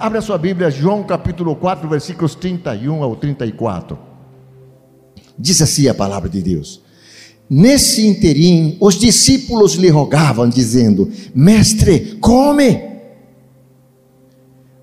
Abra 0.00 0.20
sua 0.20 0.38
Bíblia, 0.38 0.70
João 0.70 1.02
capítulo 1.02 1.56
4, 1.56 1.88
versículos 1.88 2.36
31 2.36 3.02
ao 3.02 3.16
34. 3.16 3.98
Diz 5.36 5.60
assim 5.60 5.88
a 5.88 5.94
palavra 5.94 6.28
de 6.28 6.40
Deus. 6.40 6.80
Nesse 7.50 8.06
interim, 8.06 8.76
os 8.80 8.94
discípulos 8.94 9.72
lhe 9.72 9.88
rogavam, 9.88 10.48
dizendo: 10.48 11.10
Mestre, 11.34 12.16
come. 12.20 12.80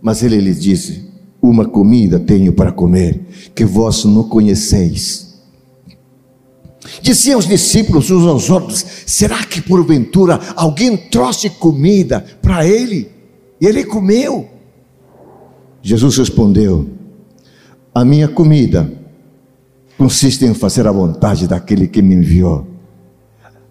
Mas 0.01 0.21
ele 0.21 0.36
lhes 0.41 0.62
disse: 0.62 1.09
Uma 1.41 1.63
comida 1.63 2.20
tenho 2.20 2.52
para 2.52 2.73
comer, 2.73 3.21
que 3.55 3.63
vós 3.63 4.04
não 4.04 4.25
conheceis. 4.25 5.34
Diziam 7.02 7.39
os 7.39 7.47
discípulos 7.47 8.11
uns 8.11 8.27
aos 8.27 8.50
outros: 8.50 8.86
Será 9.05 9.45
que 9.45 9.61
porventura 9.61 10.41
alguém 10.57 10.97
trouxe 10.97 11.50
comida 11.50 12.20
para 12.41 12.68
ele? 12.68 13.09
E 13.61 13.66
ele 13.66 13.86
comeu. 13.86 14.54
Jesus 15.86 16.17
respondeu: 16.17 16.89
A 17.93 18.04
minha 18.04 18.28
comida 18.28 18.91
consiste 19.96 20.43
em 20.43 20.55
fazer 20.55 20.87
a 20.87 20.91
vontade 20.91 21.47
daquele 21.47 21.87
que 21.87 22.01
me 22.01 22.15
enviou 22.15 22.65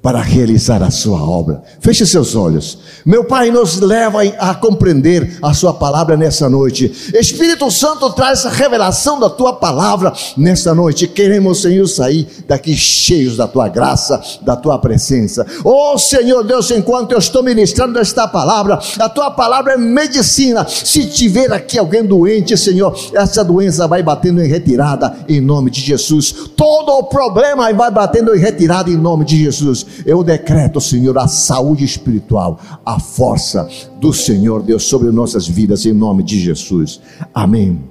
para 0.04 0.20
realizar 0.20 0.82
a 0.82 0.90
sua 0.90 1.18
obra. 1.18 1.62
Feche 1.80 2.04
seus 2.04 2.36
olhos. 2.36 2.76
Meu 3.06 3.24
Pai 3.24 3.50
nos 3.50 3.80
leva 3.80 4.22
a 4.38 4.54
compreender 4.54 5.38
a 5.40 5.54
sua 5.54 5.72
palavra 5.72 6.14
nessa 6.14 6.46
noite. 6.46 6.92
Espírito 7.14 7.70
Santo 7.70 8.10
traz 8.10 8.44
a 8.44 8.50
revelação 8.50 9.18
da 9.18 9.30
tua 9.30 9.54
palavra 9.54 10.12
nessa 10.36 10.74
noite. 10.74 11.08
Queremos, 11.08 11.62
Senhor, 11.62 11.86
sair 11.86 12.28
daqui 12.46 12.76
cheios 12.76 13.38
da 13.38 13.48
tua 13.48 13.66
graça, 13.66 14.20
da 14.42 14.54
tua 14.54 14.78
presença. 14.78 15.46
Oh, 15.64 15.96
Senhor 15.96 16.44
Deus, 16.44 16.70
enquanto 16.70 17.12
eu 17.12 17.18
estou 17.18 17.42
ministrando 17.42 17.98
esta 17.98 18.28
palavra, 18.28 18.78
a 18.98 19.08
tua 19.08 19.30
palavra 19.30 19.72
é 19.72 19.78
medicina. 19.78 20.66
Se 20.68 21.06
tiver 21.06 21.50
aqui 21.50 21.78
alguém 21.78 22.04
doente, 22.04 22.58
Senhor, 22.58 22.94
essa 23.14 23.42
doença 23.42 23.88
vai 23.88 24.02
batendo 24.02 24.44
em 24.44 24.48
retirada 24.48 25.16
em 25.26 25.40
nome 25.40 25.70
de 25.70 25.80
Jesus. 25.80 26.50
Todo 26.54 26.92
o 26.92 27.04
problema 27.04 27.72
vai 27.72 27.90
batendo 27.90 28.36
em 28.36 28.38
retirada 28.38 28.90
em 28.90 28.98
nome 28.98 29.24
de 29.24 29.42
Jesus. 29.42 29.93
Eu 30.04 30.22
decreto, 30.22 30.80
Senhor, 30.80 31.16
a 31.18 31.28
saúde 31.28 31.84
espiritual, 31.84 32.60
a 32.84 32.98
força 32.98 33.68
do 34.00 34.12
Senhor 34.12 34.62
Deus 34.62 34.84
sobre 34.84 35.10
nossas 35.10 35.46
vidas, 35.46 35.84
em 35.86 35.92
nome 35.92 36.22
de 36.22 36.40
Jesus. 36.40 37.00
Amém 37.32 37.82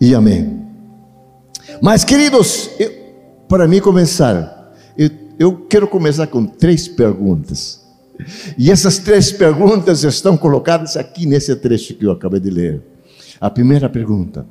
e 0.00 0.14
amém. 0.14 0.62
Mas, 1.80 2.04
queridos, 2.04 2.70
eu, 2.78 2.90
para 3.48 3.66
mim 3.66 3.80
começar, 3.80 4.74
eu, 4.96 5.10
eu 5.38 5.56
quero 5.68 5.86
começar 5.88 6.26
com 6.26 6.44
três 6.44 6.86
perguntas. 6.88 7.82
E 8.56 8.70
essas 8.70 8.98
três 8.98 9.32
perguntas 9.32 10.04
estão 10.04 10.36
colocadas 10.36 10.96
aqui 10.96 11.26
nesse 11.26 11.54
trecho 11.56 11.94
que 11.94 12.06
eu 12.06 12.12
acabei 12.12 12.40
de 12.40 12.50
ler. 12.50 12.82
A 13.40 13.50
primeira 13.50 13.88
pergunta: 13.88 14.46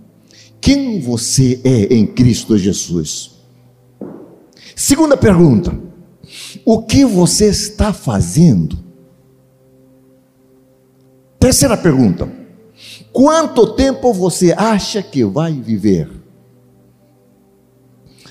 Quem 0.60 1.00
você 1.00 1.62
é 1.64 1.94
em 1.94 2.06
Cristo 2.06 2.58
Jesus? 2.58 3.32
Segunda 4.76 5.16
pergunta: 5.16 5.74
o 6.66 6.82
que 6.84 7.06
você 7.06 7.48
está 7.48 7.94
fazendo? 7.94 8.78
Terceira 11.40 11.76
pergunta: 11.76 12.30
quanto 13.12 13.74
tempo 13.76 14.14
você 14.14 14.54
acha 14.54 15.02
que 15.02 15.24
vai 15.24 15.54
viver? 15.54 16.10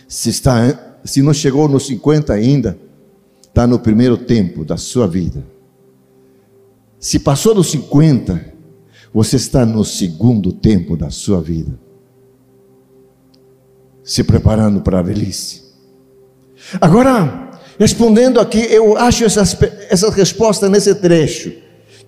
Se, 0.09 0.31
está, 0.31 0.99
se 1.05 1.23
não 1.23 1.33
chegou 1.33 1.69
nos 1.69 1.87
50 1.87 2.33
ainda, 2.33 2.79
está 3.43 3.67
no 3.67 3.79
primeiro 3.79 4.17
tempo 4.17 4.65
da 4.65 4.77
sua 4.77 5.07
vida. 5.07 5.45
Se 6.99 7.19
passou 7.19 7.55
dos 7.55 7.71
50, 7.71 8.53
você 9.13 9.37
está 9.37 9.67
no 9.67 9.85
segundo 9.85 10.53
tempo 10.53 10.97
da 10.97 11.11
sua 11.11 11.41
vida. 11.41 11.79
Se 14.03 14.25
preparando 14.25 14.81
para 14.81 14.99
a 15.01 15.03
velhice. 15.03 15.63
Agora, 16.81 17.52
Respondendo 17.79 18.39
aqui, 18.41 18.59
eu 18.59 18.97
acho 18.97 19.25
essa, 19.25 19.43
essa 19.89 20.11
resposta 20.11 20.69
nesse 20.69 20.95
trecho. 20.95 21.53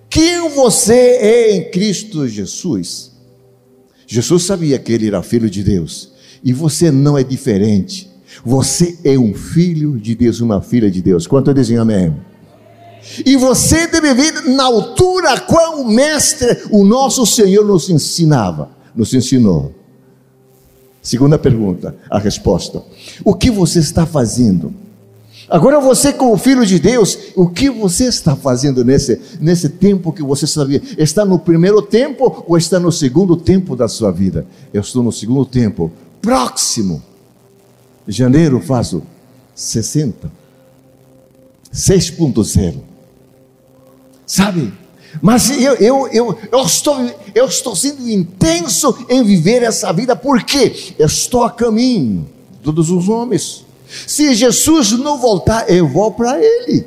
Quem 0.09 0.49
você 0.49 0.93
é 0.93 1.55
em 1.55 1.71
Cristo 1.71 2.27
Jesus? 2.27 3.11
Jesus 4.07 4.43
sabia 4.43 4.77
que 4.79 4.93
ele 4.93 5.07
era 5.07 5.21
filho 5.23 5.49
de 5.49 5.63
Deus. 5.63 6.11
E 6.43 6.53
você 6.53 6.91
não 6.91 7.17
é 7.17 7.23
diferente. 7.23 8.09
Você 8.45 8.99
é 9.03 9.17
um 9.17 9.33
filho 9.33 9.97
de 9.97 10.13
Deus, 10.13 10.39
uma 10.39 10.61
filha 10.61 10.91
de 10.91 11.01
Deus. 11.01 11.25
Quanto 11.25 11.53
dizem 11.53 11.77
amém? 11.77 12.15
E 13.25 13.35
você 13.35 13.87
deve 13.87 14.13
vir 14.13 14.33
na 14.55 14.63
altura 14.63 15.39
qual 15.41 15.81
o 15.81 15.87
mestre, 15.87 16.63
o 16.71 16.83
nosso 16.83 17.25
Senhor 17.25 17.63
nos 17.63 17.89
ensinava, 17.89 18.69
nos 18.95 19.13
ensinou. 19.13 19.73
Segunda 21.01 21.37
pergunta, 21.37 21.95
a 22.09 22.17
resposta. 22.17 22.83
O 23.23 23.33
que 23.33 23.51
você 23.51 23.79
está 23.79 24.05
fazendo? 24.05 24.73
Agora 25.49 25.79
você, 25.79 26.11
como 26.11 26.37
filho 26.37 26.65
de 26.65 26.79
Deus, 26.79 27.17
o 27.35 27.47
que 27.47 27.69
você 27.69 28.05
está 28.05 28.35
fazendo 28.35 28.83
nesse, 28.83 29.21
nesse 29.39 29.69
tempo 29.69 30.11
que 30.11 30.23
você 30.23 30.47
sabia? 30.47 30.81
Está 30.97 31.23
no 31.23 31.37
primeiro 31.37 31.81
tempo 31.81 32.43
ou 32.47 32.57
está 32.57 32.79
no 32.79 32.91
segundo 32.91 33.37
tempo 33.37 33.75
da 33.75 33.87
sua 33.87 34.11
vida? 34.11 34.45
Eu 34.73 34.81
estou 34.81 35.03
no 35.03 35.11
segundo 35.11 35.45
tempo, 35.45 35.91
próximo. 36.21 37.01
Janeiro 38.07 38.59
faço 38.59 39.03
60. 39.53 40.31
6.0. 41.71 42.75
Sabe? 44.25 44.73
Mas 45.21 45.49
eu, 45.49 45.75
eu, 45.75 46.07
eu, 46.07 46.37
eu, 46.51 46.61
estou, 46.63 46.97
eu 47.33 47.45
estou 47.45 47.75
sendo 47.75 48.09
intenso 48.09 49.05
em 49.09 49.23
viver 49.23 49.61
essa 49.61 49.91
vida, 49.93 50.15
porque 50.15 50.95
eu 50.97 51.05
estou 51.05 51.43
a 51.43 51.51
caminho, 51.51 52.27
todos 52.63 52.89
os 52.89 53.07
homens. 53.07 53.64
Se 54.07 54.33
Jesus 54.33 54.91
não 54.91 55.17
voltar, 55.17 55.69
eu 55.69 55.87
vou 55.87 56.11
para 56.11 56.39
Ele. 56.39 56.85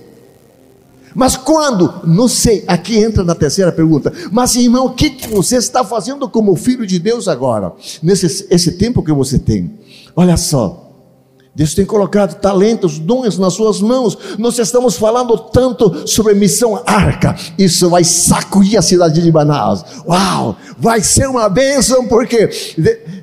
Mas 1.14 1.36
quando? 1.36 2.00
Não 2.04 2.28
sei. 2.28 2.64
Aqui 2.66 2.96
entra 2.96 3.24
na 3.24 3.34
terceira 3.34 3.72
pergunta. 3.72 4.12
Mas 4.30 4.54
irmão, 4.54 4.86
o 4.86 4.94
que 4.94 5.26
você 5.28 5.56
está 5.56 5.84
fazendo 5.84 6.28
como 6.28 6.54
filho 6.54 6.86
de 6.86 6.98
Deus 6.98 7.26
agora? 7.26 7.72
Nesse 8.02 8.46
esse 8.50 8.72
tempo 8.72 9.02
que 9.02 9.12
você 9.12 9.38
tem. 9.38 9.78
Olha 10.14 10.36
só. 10.36 10.84
Deus 11.58 11.74
tem 11.74 11.84
colocado 11.84 12.38
talentos, 12.40 13.00
dons 13.00 13.36
nas 13.36 13.54
suas 13.54 13.80
mãos. 13.80 14.16
Nós 14.38 14.56
estamos 14.60 14.96
falando 14.96 15.36
tanto 15.36 16.06
sobre 16.06 16.32
missão 16.32 16.80
arca. 16.86 17.34
Isso 17.58 17.90
vai 17.90 18.04
sacudir 18.04 18.78
a 18.78 18.82
cidade 18.82 19.20
de 19.20 19.32
Manaus. 19.32 19.84
Uau! 20.06 20.56
Vai 20.78 21.02
ser 21.02 21.28
uma 21.28 21.48
bênção, 21.48 22.06
porque 22.06 22.48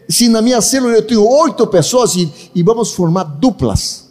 se 0.10 0.28
na 0.28 0.42
minha 0.42 0.62
célula 0.62 0.94
eu 0.94 1.02
tenho 1.02 1.28
oito 1.28 1.66
pessoas 1.68 2.16
e, 2.16 2.32
e 2.54 2.64
vamos 2.64 2.92
formar 2.92 3.24
duplas. 3.24 4.06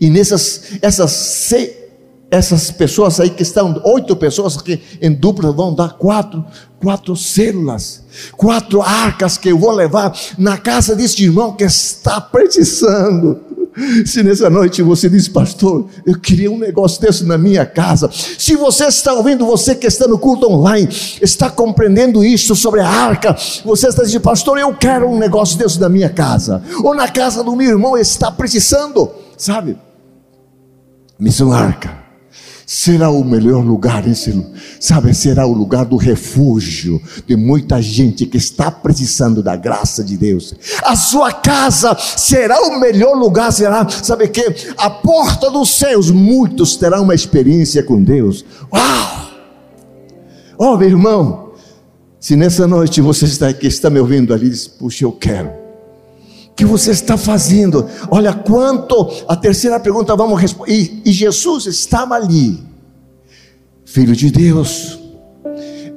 E 0.00 0.10
nessas 0.10 0.78
essas 0.82 1.10
seis, 1.10 1.70
essas 2.30 2.70
pessoas 2.70 3.18
aí 3.20 3.30
que 3.30 3.42
estão, 3.42 3.80
oito 3.84 4.14
pessoas 4.14 4.60
que 4.60 4.80
em 5.00 5.12
dupla 5.12 5.50
vão 5.50 5.74
dar 5.74 5.94
quatro, 5.94 6.44
quatro 6.80 7.16
células, 7.16 8.02
quatro 8.36 8.82
arcas 8.82 9.38
que 9.38 9.48
eu 9.48 9.58
vou 9.58 9.72
levar 9.72 10.16
na 10.36 10.58
casa 10.58 10.94
deste 10.94 11.24
irmão 11.24 11.52
que 11.52 11.64
está 11.64 12.20
precisando. 12.20 13.40
Se 14.04 14.22
nessa 14.22 14.48
noite 14.48 14.82
você 14.82 15.08
diz, 15.08 15.28
pastor, 15.28 15.86
eu 16.06 16.18
queria 16.18 16.50
um 16.50 16.58
negócio 16.58 17.00
desse 17.00 17.24
na 17.24 17.38
minha 17.38 17.64
casa. 17.66 18.10
Se 18.12 18.56
você 18.56 18.86
está 18.86 19.12
ouvindo, 19.12 19.46
você 19.46 19.74
que 19.74 19.86
está 19.86 20.06
no 20.06 20.18
culto 20.18 20.50
online, 20.50 20.88
está 21.20 21.50
compreendendo 21.50 22.24
isso 22.24 22.54
sobre 22.54 22.80
a 22.80 22.88
arca, 22.88 23.36
você 23.64 23.88
está 23.88 24.02
dizendo, 24.02 24.22
pastor, 24.22 24.58
eu 24.58 24.74
quero 24.74 25.08
um 25.08 25.18
negócio 25.18 25.58
desse 25.58 25.80
na 25.80 25.88
minha 25.88 26.08
casa, 26.08 26.62
ou 26.82 26.94
na 26.94 27.08
casa 27.08 27.42
do 27.42 27.54
meu 27.54 27.70
irmão, 27.70 27.96
está 27.96 28.30
precisando, 28.30 29.10
sabe? 29.36 29.76
Missão 31.18 31.52
arca 31.52 31.97
será 32.68 33.08
o 33.08 33.24
melhor 33.24 33.64
lugar, 33.64 34.06
esse, 34.06 34.46
sabe, 34.78 35.14
será 35.14 35.46
o 35.46 35.54
lugar 35.54 35.86
do 35.86 35.96
refúgio 35.96 37.00
de 37.26 37.34
muita 37.34 37.80
gente 37.80 38.26
que 38.26 38.36
está 38.36 38.70
precisando 38.70 39.42
da 39.42 39.56
graça 39.56 40.04
de 40.04 40.18
Deus. 40.18 40.54
A 40.82 40.94
sua 40.94 41.32
casa 41.32 41.96
será 41.98 42.60
o 42.60 42.78
melhor 42.78 43.16
lugar, 43.16 43.50
será, 43.54 43.88
sabe 43.88 44.28
que 44.28 44.54
a 44.76 44.90
porta 44.90 45.50
dos 45.50 45.78
céus, 45.78 46.10
muitos 46.10 46.76
terão 46.76 47.04
uma 47.04 47.14
experiência 47.14 47.82
com 47.82 48.02
Deus. 48.04 48.44
Uau! 48.70 49.30
Oh, 50.58 50.76
meu 50.76 50.88
irmão, 50.88 51.52
se 52.20 52.36
nessa 52.36 52.68
noite 52.68 53.00
você 53.00 53.24
está 53.24 53.48
aqui, 53.48 53.66
está 53.66 53.88
me 53.88 53.98
ouvindo 53.98 54.34
ali, 54.34 54.50
diz, 54.50 54.68
puxa, 54.68 55.06
eu 55.06 55.12
quero 55.12 55.67
que 56.58 56.64
você 56.64 56.90
está 56.90 57.16
fazendo? 57.16 57.88
Olha 58.10 58.34
quanto. 58.34 59.08
A 59.28 59.36
terceira 59.36 59.78
pergunta, 59.78 60.16
vamos 60.16 60.40
responder. 60.40 61.00
E, 61.04 61.12
Jesus 61.12 61.66
estava 61.66 62.16
ali, 62.16 62.60
Filho 63.84 64.14
de 64.14 64.28
Deus, 64.28 64.98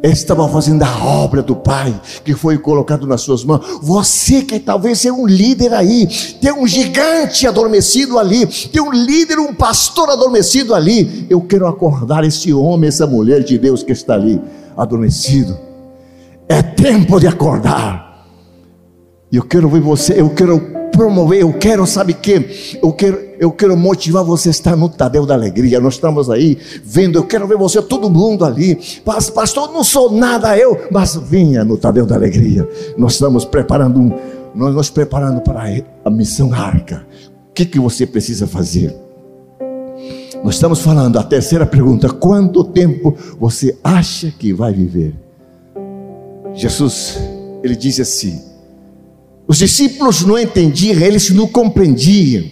estava 0.04 0.48
fazendo 0.48 0.84
a 0.84 1.04
obra 1.04 1.42
do 1.42 1.56
Pai 1.56 2.00
que 2.24 2.36
foi 2.36 2.60
colocado 2.60 3.08
nas 3.08 3.22
suas 3.22 3.44
mãos. 3.44 3.66
Você 3.82 4.44
que 4.44 4.60
talvez 4.60 5.04
é 5.04 5.12
um 5.12 5.26
líder 5.26 5.74
aí, 5.74 6.08
tem 6.40 6.54
um 6.54 6.68
gigante 6.68 7.48
adormecido 7.48 8.20
ali, 8.20 8.46
tem 8.46 8.84
um 8.84 8.92
líder, 8.92 9.40
um 9.40 9.56
pastor 9.56 10.12
adormecido 10.12 10.76
ali. 10.76 11.26
Eu 11.28 11.42
quero 11.42 11.66
acordar 11.66 12.24
esse 12.24 12.54
homem, 12.54 12.88
essa 12.88 13.08
mulher 13.08 13.44
de 13.44 13.58
Deus 13.58 13.82
que 13.82 13.94
está 13.94 14.14
ali 14.14 14.40
adormecido 14.78 15.58
É 16.48 16.62
tempo 16.62 17.20
de 17.20 17.26
acordar. 17.26 18.11
E 19.32 19.38
eu 19.38 19.44
quero 19.44 19.70
ver 19.70 19.82
você, 19.82 20.20
eu 20.20 20.30
quero 20.32 20.60
promover, 20.92 21.42
eu 21.42 21.54
quero, 21.54 21.88
sabe 21.88 22.14
que? 22.14 22.78
Eu 22.84 22.92
quero, 22.92 23.18
eu 23.40 23.52
quero 23.52 23.78
motivar 23.78 24.24
você 24.24 24.50
a 24.50 24.52
estar 24.52 24.76
no 24.76 24.90
Tadeu 24.90 25.26
da 25.26 25.34
Alegria. 25.34 25.80
Nós 25.80 25.94
estamos 25.94 26.30
aí 26.30 26.58
vendo, 26.84 27.18
eu 27.18 27.24
quero 27.24 27.48
ver 27.48 27.58
você, 27.58 27.82
todo 27.82 28.10
mundo 28.10 28.44
ali. 28.44 28.78
Pastor, 29.04 29.72
não 29.72 29.84
sou 29.84 30.12
nada 30.12 30.58
eu, 30.58 30.78
mas 30.92 31.16
vinha 31.16 31.64
no 31.64 31.78
Tadeu 31.78 32.06
da 32.06 32.16
Alegria. 32.16 32.68
Nós 32.98 33.14
estamos 33.14 33.46
preparando 33.46 34.00
um, 34.00 34.12
nós 34.54 34.76
nos 34.76 34.90
preparando 34.90 35.42
para 35.42 35.64
a 36.04 36.10
missão 36.10 36.54
arca. 36.54 37.06
O 37.50 37.54
que, 37.54 37.66
que 37.66 37.80
você 37.80 38.06
precisa 38.06 38.46
fazer? 38.46 38.94
Nós 40.44 40.56
estamos 40.56 40.82
falando, 40.82 41.18
a 41.18 41.24
terceira 41.24 41.66
pergunta: 41.66 42.10
quanto 42.10 42.66
tempo 42.66 43.16
você 43.40 43.78
acha 43.82 44.30
que 44.32 44.52
vai 44.52 44.74
viver? 44.74 45.14
Jesus, 46.54 47.18
ele 47.64 47.76
disse 47.76 48.02
assim: 48.02 48.51
os 49.52 49.58
discípulos 49.58 50.22
não 50.22 50.40
entendiam, 50.40 50.98
eles 51.02 51.30
não 51.30 51.46
compreendiam. 51.46 52.50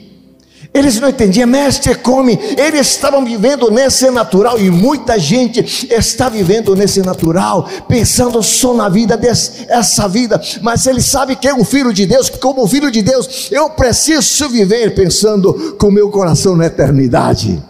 Eles 0.74 1.00
não 1.00 1.07
entendiam, 1.07 1.48
mestre, 1.48 1.96
come. 1.96 2.38
Eles 2.57 2.88
estavam 2.88 3.24
vivendo 3.24 3.72
nesse 3.72 4.12
natural 4.12 4.60
e 4.60 4.69
muita 4.69 5.18
gente 5.18 5.88
está 5.90 6.28
vivendo 6.28 6.75
nesse 6.75 7.01
natural, 7.01 7.69
pensando 7.88 8.44
só 8.44 8.74
na 8.74 8.90
vida 8.90 9.16
dessa 9.16 10.10
vida. 10.10 10.42
Mas 10.62 10.88
ele 10.88 11.01
sabe 11.01 11.38
que 11.38 11.48
é 11.48 11.54
um 11.54 11.63
filho 11.63 11.94
de 11.94 12.06
Deus, 12.06 12.30
que 12.30 12.38
como 12.38 12.68
filho 12.68 12.92
de 12.92 13.02
Deus, 13.02 13.48
eu 13.50 13.69
preciso 13.69 14.50
viver 14.50 14.94
pensando 14.94 15.78
com 15.80 15.90
meu 15.90 16.10
coração 16.10 16.54
na 16.54 16.66
eternidade. 16.66 17.63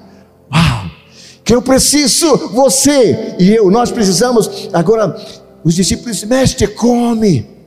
Uau! 0.52 0.90
Que 1.44 1.54
eu 1.54 1.62
preciso, 1.62 2.36
você 2.52 3.36
e 3.38 3.52
eu, 3.52 3.70
nós 3.70 3.92
precisamos. 3.92 4.70
Agora, 4.74 5.16
os 5.64 5.76
discípulos, 5.76 6.24
mestre, 6.24 6.66
come. 6.66 7.59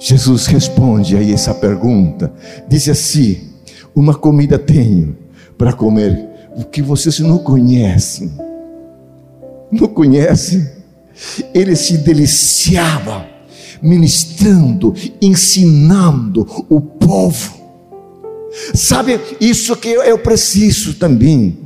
Jesus 0.00 0.46
responde 0.46 1.14
aí 1.14 1.30
essa 1.32 1.52
pergunta. 1.52 2.32
Diz 2.66 2.88
assim: 2.88 3.50
Uma 3.94 4.14
comida 4.14 4.58
tenho 4.58 5.14
para 5.58 5.74
comer, 5.74 6.26
o 6.56 6.64
que 6.64 6.80
vocês 6.80 7.20
não 7.20 7.36
conhecem. 7.38 8.32
Não 9.70 9.86
conhecem? 9.86 10.66
Ele 11.52 11.76
se 11.76 11.98
deliciava 11.98 13.26
ministrando, 13.82 14.94
ensinando 15.20 16.46
o 16.68 16.80
povo. 16.80 17.60
Sabe, 18.74 19.20
isso 19.38 19.76
que 19.76 19.88
eu, 19.88 20.18
preciso 20.18 20.94
também 20.94 21.58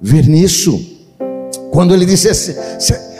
ver 0.00 0.26
nisso. 0.26 0.80
Quando 1.70 1.94
ele 1.94 2.06
disse 2.06 2.28
assim, 2.28 2.54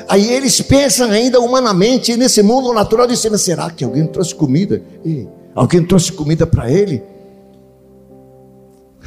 Aí 0.09 0.33
eles 0.33 0.61
pensam 0.61 1.11
ainda 1.11 1.41
humanamente 1.41 2.17
nesse 2.17 2.43
mundo 2.43 2.73
natural, 2.73 3.07
dizendo: 3.07 3.39
será 3.39 3.71
que 3.71 3.85
alguém 3.85 4.07
trouxe 4.07 4.35
comida? 4.35 4.83
E 5.05 5.27
alguém 5.55 5.85
trouxe 5.85 6.13
comida 6.13 6.47
para 6.47 6.71
ele? 6.71 7.03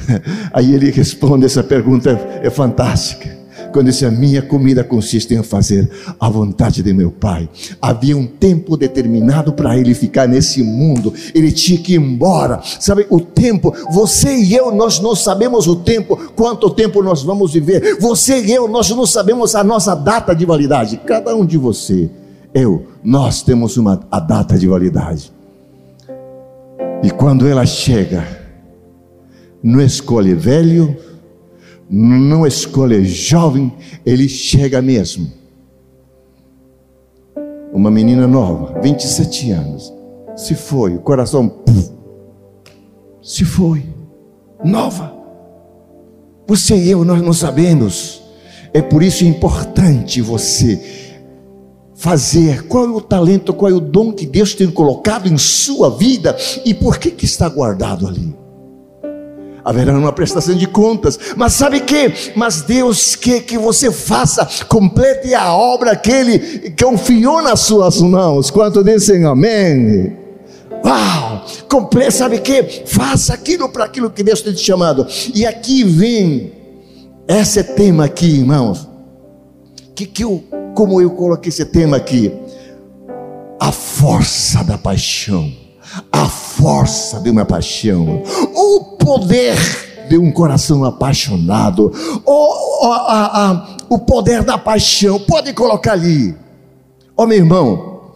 Aí 0.52 0.74
ele 0.74 0.90
responde: 0.90 1.46
essa 1.46 1.62
pergunta 1.62 2.10
é 2.42 2.50
fantástica 2.50 3.37
quando 3.72 3.86
disse: 3.86 4.04
A 4.04 4.10
minha 4.10 4.42
comida 4.42 4.82
consiste 4.82 5.34
em 5.34 5.42
fazer 5.42 5.90
a 6.18 6.28
vontade 6.28 6.82
de 6.82 6.92
meu 6.92 7.10
Pai. 7.10 7.48
Havia 7.80 8.16
um 8.16 8.26
tempo 8.26 8.76
determinado 8.76 9.52
para 9.52 9.76
ele 9.76 9.94
ficar 9.94 10.26
nesse 10.28 10.62
mundo, 10.62 11.12
ele 11.34 11.52
tinha 11.52 11.78
que 11.78 11.94
ir 11.94 12.00
embora. 12.00 12.60
Sabe, 12.80 13.06
o 13.10 13.20
tempo, 13.20 13.74
você 13.90 14.36
e 14.36 14.54
eu, 14.54 14.70
nós 14.72 15.00
não 15.00 15.14
sabemos 15.14 15.66
o 15.66 15.76
tempo, 15.76 16.16
quanto 16.34 16.70
tempo 16.70 17.02
nós 17.02 17.22
vamos 17.22 17.52
viver. 17.52 17.98
Você 18.00 18.40
e 18.40 18.52
eu, 18.52 18.68
nós 18.68 18.90
não 18.90 19.06
sabemos 19.06 19.54
a 19.54 19.64
nossa 19.64 19.94
data 19.94 20.34
de 20.34 20.44
validade. 20.44 21.00
Cada 21.04 21.34
um 21.34 21.44
de 21.44 21.58
você, 21.58 22.10
eu, 22.54 22.86
nós 23.02 23.42
temos 23.42 23.76
uma 23.76 24.00
a 24.10 24.20
data 24.20 24.58
de 24.58 24.66
validade. 24.66 25.32
E 27.02 27.10
quando 27.10 27.46
ela 27.46 27.64
chega, 27.64 28.26
não 29.62 29.80
escolhe 29.80 30.34
velho, 30.34 30.96
não 31.90 32.46
escolhe 32.46 33.04
jovem, 33.04 33.72
ele 34.04 34.28
chega 34.28 34.82
mesmo. 34.82 35.30
Uma 37.72 37.90
menina 37.90 38.26
nova, 38.26 38.80
27 38.80 39.52
anos, 39.52 39.92
se 40.36 40.54
foi, 40.54 40.94
o 40.94 41.00
coração 41.00 41.48
puf, 41.48 41.90
se 43.22 43.44
foi, 43.44 43.84
nova. 44.64 45.14
Você 46.46 46.76
e 46.76 46.90
eu, 46.90 47.04
nós 47.04 47.22
não 47.22 47.32
sabemos. 47.32 48.22
É 48.72 48.82
por 48.82 49.02
isso 49.02 49.24
importante 49.24 50.20
você 50.20 50.80
fazer, 51.94 52.66
qual 52.68 52.84
é 52.84 52.88
o 52.88 53.00
talento, 53.00 53.52
qual 53.52 53.70
é 53.70 53.74
o 53.74 53.80
dom 53.80 54.12
que 54.12 54.26
Deus 54.26 54.54
tem 54.54 54.70
colocado 54.70 55.26
em 55.26 55.36
sua 55.36 55.90
vida 55.90 56.36
e 56.64 56.72
por 56.72 56.98
que, 56.98 57.10
que 57.10 57.24
está 57.24 57.48
guardado 57.48 58.06
ali 58.06 58.34
haverá 59.68 59.92
uma 59.92 60.12
prestação 60.12 60.54
de 60.54 60.66
contas. 60.66 61.18
Mas 61.36 61.52
sabe 61.52 61.80
que? 61.80 62.32
Mas 62.34 62.62
Deus 62.62 63.14
quer 63.14 63.42
que 63.42 63.58
você 63.58 63.92
faça, 63.92 64.48
complete 64.66 65.34
a 65.34 65.52
obra 65.52 65.94
que 65.94 66.10
Ele 66.10 66.74
confiou 66.82 67.42
nas 67.42 67.60
suas 67.60 68.00
mãos. 68.00 68.50
Quanto 68.50 68.82
dizem 68.82 69.26
amém? 69.26 70.16
Uau! 70.82 71.44
Complete, 71.68 72.12
sabe 72.12 72.38
que? 72.38 72.62
Faça 72.86 73.34
aquilo 73.34 73.68
para 73.68 73.84
aquilo 73.84 74.10
que 74.10 74.22
Deus 74.22 74.40
tem 74.40 74.54
te 74.54 74.64
chamado. 74.64 75.06
E 75.34 75.44
aqui 75.44 75.84
vem 75.84 76.52
esse 77.28 77.62
tema 77.62 78.06
aqui, 78.06 78.38
irmãos. 78.38 78.88
Que, 79.94 80.06
que 80.06 80.24
eu, 80.24 80.42
como 80.74 80.98
eu 80.98 81.10
coloquei 81.10 81.50
esse 81.50 81.66
tema 81.66 81.98
aqui? 81.98 82.32
A 83.60 83.70
força 83.70 84.64
da 84.64 84.78
paixão 84.78 85.52
a 86.12 86.26
força 86.26 87.20
de 87.20 87.30
uma 87.30 87.44
paixão, 87.44 88.22
o 88.54 88.97
poder 89.08 89.56
de 90.06 90.18
um 90.18 90.30
coração 90.30 90.84
apaixonado, 90.84 91.90
o, 92.26 92.86
a, 92.92 93.50
a, 93.50 93.76
o 93.88 93.98
poder 93.98 94.42
da 94.42 94.58
paixão, 94.58 95.18
pode 95.18 95.54
colocar 95.54 95.92
ali, 95.92 96.36
ó 97.16 97.22
oh, 97.22 97.26
meu 97.26 97.38
irmão, 97.38 98.12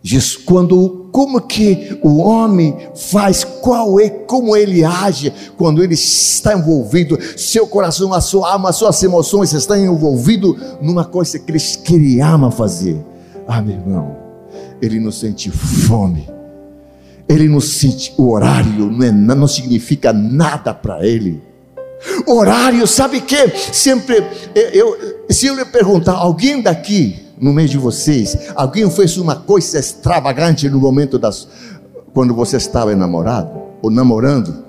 diz 0.00 0.36
quando, 0.36 1.08
como 1.10 1.40
que 1.40 1.98
o 2.00 2.18
homem 2.18 2.76
faz, 2.94 3.42
qual 3.42 3.98
é, 3.98 4.08
como 4.08 4.56
ele 4.56 4.84
age 4.84 5.32
quando 5.56 5.82
ele 5.82 5.94
está 5.94 6.56
envolvido, 6.56 7.18
seu 7.36 7.66
coração, 7.66 8.14
a 8.14 8.20
sua 8.20 8.52
alma, 8.52 8.70
as 8.70 8.76
suas 8.76 9.02
emoções 9.02 9.52
estão 9.52 9.76
envolvido 9.76 10.56
numa 10.80 11.04
coisa 11.04 11.40
que 11.40 11.94
ele 11.94 12.20
ama 12.20 12.52
fazer, 12.52 13.04
ah 13.48 13.60
meu 13.60 13.74
irmão, 13.74 14.16
ele 14.80 15.00
não 15.00 15.10
sente 15.10 15.50
fome, 15.50 16.35
ele 17.28 17.48
não 17.48 17.60
sente 17.60 18.14
o 18.16 18.30
horário, 18.30 18.90
não, 18.90 19.04
é, 19.04 19.10
não 19.10 19.48
significa 19.48 20.12
nada 20.12 20.72
para 20.72 21.04
ele. 21.04 21.42
Horário, 22.26 22.86
sabe 22.86 23.20
que 23.20 23.48
sempre 23.72 24.22
eu, 24.54 25.24
se 25.28 25.46
eu 25.46 25.56
lhe 25.56 25.64
perguntar, 25.64 26.12
alguém 26.12 26.62
daqui 26.62 27.24
no 27.40 27.52
meio 27.52 27.68
de 27.68 27.78
vocês, 27.78 28.36
alguém 28.54 28.88
fez 28.90 29.16
uma 29.16 29.34
coisa 29.34 29.78
extravagante 29.78 30.68
no 30.68 30.78
momento 30.78 31.18
das 31.18 31.48
quando 32.14 32.34
você 32.34 32.56
estava 32.56 32.92
enamorado 32.92 33.50
ou 33.82 33.90
namorando? 33.90 34.64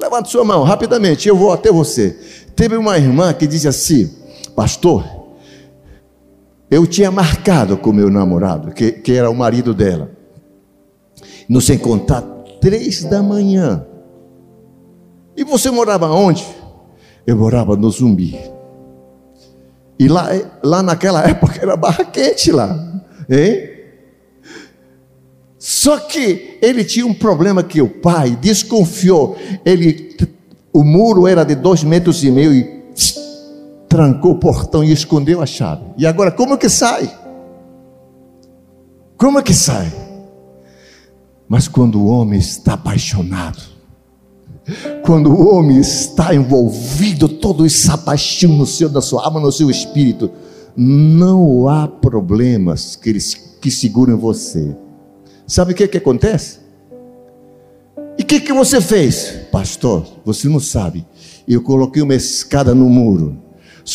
Levante 0.00 0.30
sua 0.30 0.44
mão 0.44 0.62
rapidamente, 0.64 1.28
eu 1.28 1.36
vou 1.36 1.52
até 1.52 1.70
você. 1.70 2.18
Teve 2.56 2.76
uma 2.76 2.96
irmã 2.96 3.32
que 3.32 3.46
disse 3.46 3.68
assim, 3.68 4.10
pastor, 4.56 5.04
eu 6.70 6.86
tinha 6.86 7.10
marcado 7.10 7.76
com 7.76 7.92
meu 7.92 8.10
namorado, 8.10 8.72
que, 8.72 8.90
que 8.90 9.12
era 9.12 9.30
o 9.30 9.34
marido 9.34 9.74
dela 9.74 10.23
nos 11.48 11.68
encontrar 11.70 12.22
três 12.60 13.04
da 13.04 13.22
manhã. 13.22 13.86
E 15.36 15.44
você 15.44 15.70
morava 15.70 16.10
onde? 16.10 16.44
Eu 17.26 17.36
morava 17.36 17.76
no 17.76 17.90
Zumbi. 17.90 18.38
E 19.98 20.08
lá, 20.08 20.28
lá 20.62 20.82
naquela 20.82 21.22
época 21.28 21.60
era 21.60 21.76
barra 21.76 22.04
quente 22.04 22.50
lá. 22.50 23.02
Hein? 23.28 23.74
Só 25.58 25.98
que 25.98 26.58
ele 26.60 26.84
tinha 26.84 27.06
um 27.06 27.14
problema 27.14 27.62
que 27.62 27.80
o 27.80 27.88
pai 27.88 28.36
desconfiou. 28.36 29.36
Ele, 29.64 30.14
o 30.72 30.84
muro 30.84 31.26
era 31.26 31.42
de 31.42 31.54
dois 31.54 31.82
metros 31.82 32.22
e 32.22 32.30
meio 32.30 32.52
e 32.52 32.64
tss, 32.94 33.18
trancou 33.88 34.32
o 34.32 34.38
portão 34.38 34.84
e 34.84 34.92
escondeu 34.92 35.40
a 35.40 35.46
chave. 35.46 35.84
E 35.96 36.06
agora 36.06 36.30
como 36.30 36.58
que 36.58 36.68
sai? 36.68 37.10
Como 39.16 39.38
é 39.38 39.42
que 39.42 39.54
sai? 39.54 40.03
Mas 41.48 41.68
quando 41.68 42.00
o 42.00 42.06
homem 42.06 42.38
está 42.38 42.74
apaixonado, 42.74 43.62
quando 45.04 45.30
o 45.30 45.54
homem 45.54 45.78
está 45.78 46.34
envolvido, 46.34 47.28
todo 47.28 47.66
essa 47.66 47.98
paixão 47.98 48.50
no 48.50 48.66
seu, 48.66 48.88
na 48.88 49.02
sua 49.02 49.24
alma, 49.24 49.40
no 49.40 49.52
seu 49.52 49.70
espírito, 49.70 50.30
não 50.76 51.68
há 51.68 51.86
problemas 51.86 52.96
que, 52.96 53.10
eles, 53.10 53.34
que 53.60 53.70
seguram 53.70 54.16
você. 54.16 54.74
Sabe 55.46 55.72
o 55.72 55.74
que, 55.74 55.86
que 55.86 55.98
acontece? 55.98 56.60
E 58.18 58.22
o 58.22 58.24
que, 58.24 58.40
que 58.40 58.52
você 58.52 58.80
fez? 58.80 59.40
Pastor, 59.52 60.06
você 60.24 60.48
não 60.48 60.60
sabe. 60.60 61.06
Eu 61.46 61.62
coloquei 61.62 62.02
uma 62.02 62.14
escada 62.14 62.74
no 62.74 62.88
muro. 62.88 63.36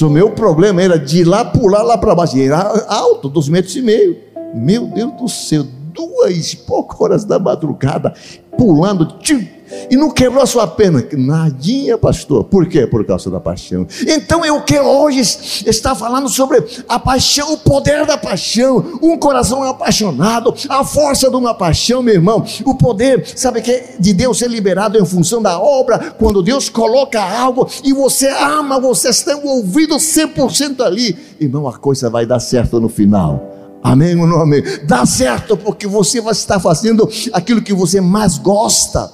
O 0.02 0.10
meu 0.10 0.32
problema 0.32 0.82
era 0.82 1.00
de 1.00 1.24
lá 1.24 1.44
pular 1.44 1.82
lá 1.82 1.98
para 1.98 2.14
baixo, 2.14 2.38
era 2.38 2.86
alto, 2.88 3.28
dois 3.28 3.50
metros 3.50 3.76
e 3.76 3.82
meio. 3.82 4.18
Meu 4.54 4.86
Deus 4.88 5.14
do 5.14 5.28
céu, 5.28 5.66
duas 6.00 6.54
e 6.54 6.58
poucas 6.58 7.02
horas 7.02 7.26
da 7.26 7.38
madrugada, 7.38 8.14
pulando, 8.58 9.06
tchum, 9.20 9.46
e 9.90 9.96
não 9.96 10.10
quebrou 10.10 10.42
a 10.42 10.46
sua 10.46 10.66
pena. 10.66 11.06
Nadinha, 11.12 11.98
pastor. 11.98 12.44
Por 12.46 12.68
quê? 12.68 12.88
Por 12.88 13.06
causa 13.06 13.30
da 13.30 13.40
paixão. 13.40 13.86
Então 14.08 14.46
eu 14.46 14.62
quero 14.62 14.86
hoje 14.86 15.22
estar 15.68 15.94
falando 15.94 16.28
sobre 16.30 16.64
a 16.88 16.98
paixão, 16.98 17.54
o 17.54 17.58
poder 17.58 18.06
da 18.06 18.18
paixão, 18.18 19.00
um 19.02 19.18
coração 19.18 19.62
apaixonado, 19.64 20.54
a 20.70 20.84
força 20.84 21.30
de 21.30 21.36
uma 21.36 21.54
paixão, 21.54 22.02
meu 22.02 22.16
irmão. 22.16 22.44
O 22.66 22.76
poder, 22.76 23.24
sabe 23.36 23.62
que 23.62 23.84
de 24.00 24.14
Deus 24.14 24.42
é 24.42 24.48
liberado 24.48 24.98
em 24.98 25.06
função 25.06 25.42
da 25.42 25.60
obra, 25.60 26.16
quando 26.18 26.42
Deus 26.42 26.70
coloca 26.70 27.22
algo 27.22 27.68
e 27.84 27.94
você 27.94 28.30
ama, 28.30 28.80
você 28.80 29.10
está 29.10 29.34
envolvido 29.34 29.96
100% 29.96 30.82
ali, 30.82 31.16
irmão, 31.40 31.68
a 31.68 31.78
coisa 31.78 32.10
vai 32.10 32.26
dar 32.26 32.40
certo 32.40 32.80
no 32.80 32.90
final. 32.90 33.49
Amém 33.82 34.20
ou 34.20 34.28
não 34.28 34.42
amém? 34.42 34.62
Dá 34.86 35.06
certo 35.06 35.56
porque 35.56 35.88
você 35.88 36.20
vai 36.20 36.34
estar 36.34 36.60
fazendo 36.60 37.10
aquilo 37.34 37.62
que 37.62 37.74
você 37.74 38.02
mais 38.02 38.38
gosta. 38.38 39.12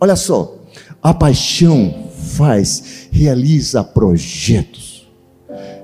Olha 0.00 0.16
só, 0.16 0.56
a 1.02 1.12
paixão 1.12 2.08
faz, 2.36 3.08
realiza 3.10 3.84
projetos. 3.84 5.08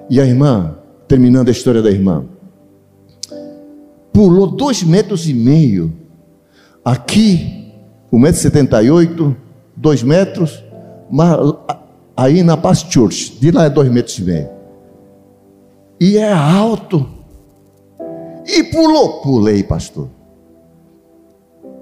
E 0.09 0.21
a 0.21 0.25
irmã, 0.25 0.77
terminando 1.07 1.49
a 1.49 1.53
história 1.53 1.83
da 1.83 1.91
irmã, 1.91 2.25
pulou 4.13 4.47
dois 4.47 4.83
metros 4.83 5.29
e 5.29 5.35
meio. 5.35 5.93
Aqui, 6.85 7.73
um 8.11 8.19
metro 8.19 8.39
e 8.39 8.43
setenta 8.43 8.83
e 8.83 8.91
oito, 8.91 9.37
dois 9.77 10.03
metros, 10.03 10.63
mas 11.11 11.37
aí 12.17 12.43
na 12.43 12.57
Paz 12.57 12.87
Church, 12.89 13.39
de 13.39 13.51
lá 13.51 13.65
é 13.65 13.71
dois 13.71 13.91
metros 13.91 14.19
e 14.19 14.23
meio. 14.23 14.49
E 16.01 16.17
é 16.17 16.33
alto. 16.33 17.16
E 18.47 18.63
pulou. 18.65 19.21
Pulei, 19.21 19.63
pastor. 19.63 20.09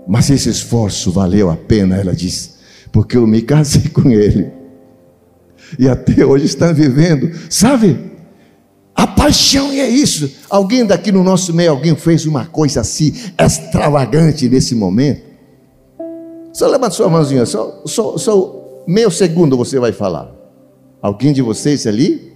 Mas 0.07 0.29
esse 0.31 0.49
esforço 0.49 1.11
valeu 1.11 1.51
a 1.51 1.57
pena, 1.57 1.97
ela 1.97 2.15
disse, 2.15 2.51
porque 2.93 3.17
eu 3.17 3.27
me 3.27 3.43
casei 3.43 3.89
com 3.89 4.11
ele. 4.11 4.51
E 5.79 5.89
até 5.89 6.25
hoje 6.25 6.45
está 6.45 6.73
vivendo, 6.73 7.31
sabe? 7.49 8.13
A 8.95 9.07
paixão 9.07 9.73
é 9.73 9.89
isso. 9.89 10.31
Alguém 10.49 10.85
daqui 10.85 11.11
no 11.11 11.25
nosso 11.25 11.53
meio, 11.53 11.71
alguém 11.71 11.97
fez 11.97 12.27
uma 12.27 12.47
coisa 12.47 12.83
assim, 12.83 13.13
extravagante 13.39 14.49
nesse 14.49 14.75
momento. 14.75 15.23
Só 16.53 16.69
levanta 16.69 16.95
sua 16.95 17.09
mãozinha, 17.09 17.45
só, 17.45 17.83
só, 17.87 18.17
só 18.17 18.85
meio 18.87 19.11
segundo 19.11 19.57
você 19.57 19.79
vai 19.79 19.91
falar. 19.91 20.33
Alguém 21.03 21.33
de 21.33 21.43
vocês 21.43 21.87
ali? 21.87 22.33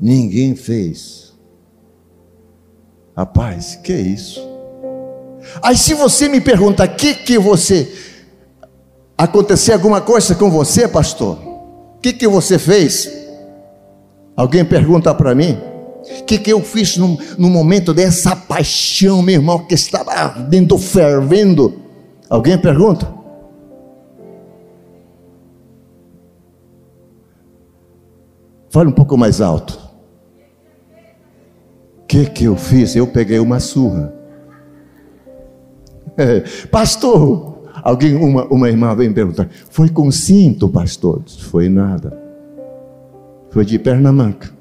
Ninguém 0.00 0.54
fez. 0.54 1.25
Rapaz, 3.16 3.76
que 3.82 3.92
é 3.92 4.00
isso? 4.00 4.46
Aí 5.62 5.76
se 5.76 5.94
você 5.94 6.28
me 6.28 6.40
pergunta, 6.40 6.86
que 6.86 7.14
que 7.14 7.38
você 7.38 7.90
aconteceu 9.16 9.72
alguma 9.72 10.02
coisa 10.02 10.34
com 10.34 10.50
você, 10.50 10.86
pastor? 10.86 11.38
O 11.38 11.98
que 12.02 12.12
que 12.12 12.28
você 12.28 12.58
fez? 12.58 13.10
Alguém 14.36 14.64
pergunta 14.64 15.14
para 15.14 15.34
mim? 15.34 15.58
O 16.20 16.24
que, 16.24 16.38
que 16.38 16.52
eu 16.52 16.60
fiz 16.60 16.96
no, 16.98 17.18
no 17.38 17.48
momento 17.48 17.92
dessa 17.92 18.36
paixão, 18.36 19.22
meu 19.22 19.36
irmão, 19.36 19.66
que 19.66 19.74
estava 19.74 20.12
ardendo, 20.12 20.78
fervendo? 20.78 21.82
Alguém 22.28 22.58
pergunta? 22.58 23.12
Fale 28.70 28.90
um 28.90 28.92
pouco 28.92 29.16
mais 29.16 29.40
alto. 29.40 29.85
Que, 32.06 32.26
que 32.26 32.44
eu 32.44 32.56
fiz? 32.56 32.94
Eu 32.94 33.06
peguei 33.06 33.38
uma 33.38 33.60
surra. 33.60 34.14
pastor, 36.70 37.62
alguém, 37.82 38.14
uma, 38.14 38.44
uma 38.46 38.68
irmã 38.68 38.94
vem 38.94 39.12
perguntar: 39.12 39.48
foi 39.70 39.88
com 39.88 40.10
cinto, 40.10 40.68
pastor? 40.68 41.22
Foi 41.26 41.68
nada. 41.68 42.16
Foi 43.50 43.64
de 43.64 43.78
perna 43.78 44.12
manca. 44.12 44.54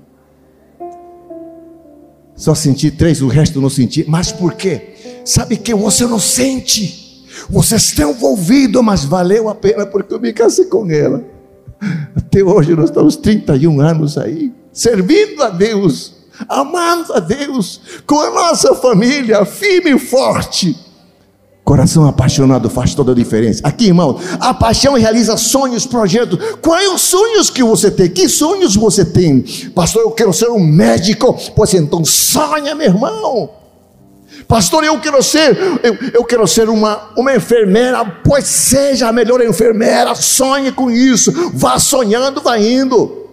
Só 2.36 2.54
senti 2.54 2.92
três, 2.92 3.22
o 3.22 3.28
resto 3.28 3.62
não 3.62 3.70
senti. 3.70 4.04
Mas 4.08 4.32
por 4.32 4.54
quê? 4.54 4.96
Sabe 5.24 5.58
que 5.58 5.74
você 5.74 6.06
não 6.06 6.20
sente. 6.20 7.26
Você 7.50 7.76
está 7.76 8.04
envolvido, 8.04 8.82
mas 8.84 9.06
valeu 9.06 9.50
a 9.50 9.56
pena 9.56 9.86
porque 9.86 10.14
eu 10.14 10.20
me 10.20 10.34
casei 10.34 10.66
com 10.66 10.90
ela. 10.90 11.24
Até 12.16 12.44
hoje 12.44 12.76
nós 12.76 12.90
estamos 12.90 13.16
31 13.16 13.80
anos 13.80 14.18
aí, 14.18 14.54
servindo 14.72 15.44
a 15.44 15.50
Deus, 15.50 16.15
amando 16.48 17.14
a 17.14 17.20
Deus, 17.20 17.82
com 18.06 18.20
a 18.20 18.30
nossa 18.32 18.76
família, 18.76 19.46
firme 19.46 19.96
e 19.96 20.00
forte. 20.00 20.86
Coração 21.66 22.08
apaixonado 22.08 22.70
faz 22.70 22.94
toda 22.94 23.12
a 23.12 23.16
diferença. 23.16 23.60
Aqui, 23.64 23.88
irmão, 23.88 24.20
a 24.40 24.54
paixão 24.54 24.94
realiza 24.94 25.36
sonhos, 25.36 25.88
projetos. 25.88 26.38
Quais 26.62 26.88
os 26.88 27.02
sonhos 27.02 27.50
que 27.50 27.64
você 27.64 27.90
tem? 27.90 28.08
Que 28.08 28.30
sonhos 28.30 28.76
você 28.76 29.04
tem? 29.04 29.42
Pastor, 29.74 30.04
eu 30.04 30.12
quero 30.12 30.32
ser 30.32 30.48
um 30.50 30.60
médico. 30.60 31.36
Pois 31.56 31.74
então, 31.74 32.06
sonha, 32.06 32.76
meu 32.76 32.86
irmão. 32.86 33.50
Pastor, 34.48 34.84
eu 34.84 35.00
quero 35.00 35.24
ser, 35.24 35.58
eu, 35.82 35.98
eu 36.14 36.24
quero 36.24 36.46
ser 36.46 36.70
uma, 36.70 37.10
uma 37.18 37.36
enfermeira. 37.36 38.06
Pois 38.24 38.46
seja 38.46 39.08
a 39.08 39.12
melhor 39.12 39.42
enfermeira. 39.42 40.14
Sonhe 40.14 40.72
com 40.72 40.92
isso. 40.92 41.32
Vá 41.52 41.80
sonhando, 41.80 42.42
vá 42.42 42.60
indo. 42.60 43.25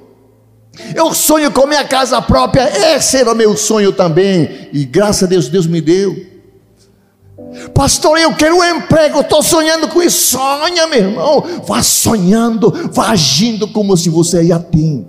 Eu 0.95 1.13
sonho 1.15 1.51
com 1.51 1.67
minha 1.67 1.85
casa 1.85 2.21
própria. 2.23 2.97
Esse 2.97 3.19
era 3.19 3.33
o 3.33 3.37
meu 3.37 3.57
sonho 3.57 3.93
também. 3.93 4.69
E 4.73 4.85
graças 4.85 5.25
a 5.25 5.27
Deus, 5.27 5.49
Deus 5.49 5.67
me 5.67 5.81
deu. 5.81 6.33
Pastor, 7.75 8.19
eu 8.19 8.35
quero 8.35 8.57
um 8.57 8.65
emprego, 8.65 9.21
estou 9.21 9.43
sonhando 9.43 9.89
com 9.89 10.03
isso. 10.03 10.37
Sonha, 10.37 10.87
meu 10.87 10.99
irmão. 10.99 11.45
Vá 11.67 11.83
sonhando, 11.83 12.91
vá 12.93 13.11
agindo 13.11 13.69
como 13.69 13.97
se 13.97 14.09
você 14.09 14.45
já 14.47 14.59
tem. 14.59 15.09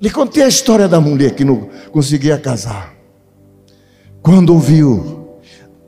Lhe 0.00 0.10
contei 0.10 0.42
a 0.42 0.48
história 0.48 0.88
da 0.88 1.00
mulher 1.00 1.34
que 1.34 1.44
não 1.44 1.68
conseguia 1.90 2.38
casar. 2.38 2.94
Quando 4.22 4.52
ouviu, 4.52 5.28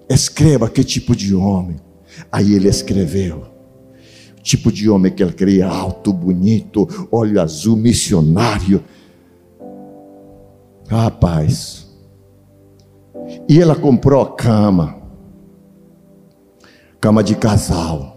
escreva 0.08 0.68
que 0.68 0.82
tipo 0.84 1.14
de 1.14 1.34
homem. 1.34 1.76
Aí 2.30 2.54
ele 2.54 2.68
escreveu. 2.68 3.51
Tipo 4.42 4.72
de 4.72 4.90
homem 4.90 5.12
que 5.12 5.22
ele 5.22 5.32
queria, 5.32 5.68
alto, 5.68 6.12
bonito, 6.12 6.88
olho 7.10 7.40
azul, 7.40 7.76
missionário. 7.76 8.82
Rapaz. 10.88 11.88
E 13.48 13.60
ela 13.60 13.76
comprou 13.76 14.20
a 14.20 14.34
cama 14.34 15.02
cama 17.02 17.24
de 17.24 17.34
casal. 17.34 18.16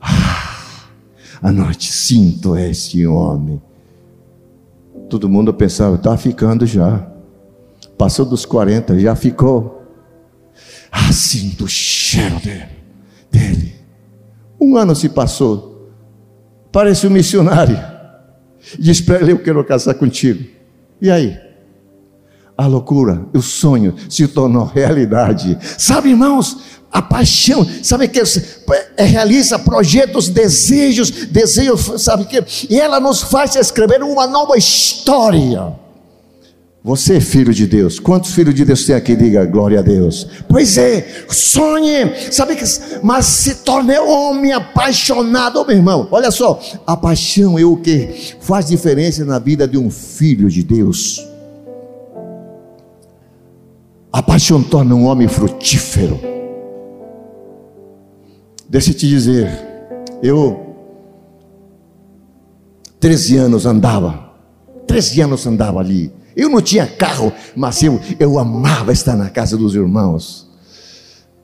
Ah, 0.00 0.86
à 1.42 1.50
noite 1.50 1.92
sinto 1.92 2.56
esse 2.56 3.04
homem. 3.04 3.60
Todo 5.08 5.28
mundo 5.28 5.52
pensava, 5.52 5.96
está 5.96 6.16
ficando 6.16 6.64
já. 6.64 7.10
Passou 7.98 8.24
dos 8.24 8.46
40, 8.46 8.96
já 9.00 9.16
ficou. 9.16 9.82
Ah, 10.92 11.12
sinto 11.12 11.64
o 11.64 11.68
cheiro 11.68 12.38
dele. 12.38 12.68
dele. 13.28 13.69
Um 14.60 14.76
ano 14.76 14.94
se 14.94 15.08
passou. 15.08 15.90
Parece 16.70 17.06
um 17.06 17.10
missionário. 17.10 17.78
Diz 18.78 19.00
para 19.00 19.20
ele: 19.20 19.32
Eu 19.32 19.42
quero 19.42 19.64
casar 19.64 19.94
contigo. 19.94 20.44
E 21.00 21.10
aí? 21.10 21.38
A 22.56 22.66
loucura, 22.66 23.26
o 23.34 23.40
sonho 23.40 23.94
se 24.08 24.28
tornou 24.28 24.66
realidade. 24.66 25.56
Sabe, 25.78 26.10
irmãos, 26.10 26.58
a 26.92 27.00
paixão, 27.00 27.66
sabe 27.82 28.06
que 28.06 28.20
é, 28.98 29.04
realiza 29.04 29.58
projetos, 29.58 30.28
desejos, 30.28 31.10
desejos, 31.10 32.02
sabe 32.02 32.26
que? 32.26 32.44
E 32.68 32.78
ela 32.78 33.00
nos 33.00 33.22
faz 33.22 33.56
escrever 33.56 34.02
uma 34.02 34.26
nova 34.26 34.58
história. 34.58 35.72
Você 36.82 37.16
é 37.16 37.20
filho 37.20 37.52
de 37.52 37.66
Deus. 37.66 37.98
Quantos 37.98 38.32
filhos 38.32 38.54
de 38.54 38.64
Deus 38.64 38.86
tem 38.86 38.94
aqui? 38.94 39.14
Diga 39.14 39.44
glória 39.44 39.80
a 39.80 39.82
Deus. 39.82 40.26
Pois 40.48 40.78
é, 40.78 41.24
sonhe, 41.28 42.32
sabe 42.32 42.56
que, 42.56 42.64
mas 43.02 43.26
se 43.26 43.56
torne 43.56 43.98
homem 43.98 44.52
apaixonado, 44.52 45.64
meu 45.66 45.76
irmão. 45.76 46.08
Olha 46.10 46.30
só, 46.30 46.58
a 46.86 46.96
paixão 46.96 47.58
é 47.58 47.64
o 47.64 47.76
que 47.76 48.34
faz 48.40 48.66
diferença 48.66 49.24
na 49.26 49.38
vida 49.38 49.68
de 49.68 49.76
um 49.76 49.90
filho 49.90 50.48
de 50.48 50.62
Deus. 50.62 51.26
A 54.10 54.22
paixão 54.22 54.62
torna 54.62 54.94
um 54.94 55.04
homem 55.04 55.28
frutífero. 55.28 56.18
Deixa 58.68 58.90
eu 58.90 58.94
te 58.94 59.06
dizer, 59.06 59.50
eu 60.22 60.74
13 62.98 63.36
anos 63.36 63.66
andava, 63.66 64.30
13 64.86 65.20
anos 65.20 65.46
andava 65.46 65.78
ali. 65.78 66.19
Eu 66.36 66.48
não 66.48 66.60
tinha 66.60 66.86
carro, 66.86 67.32
mas 67.56 67.82
eu, 67.82 68.00
eu 68.18 68.38
amava 68.38 68.92
estar 68.92 69.16
na 69.16 69.28
casa 69.28 69.56
dos 69.56 69.74
irmãos. 69.74 70.48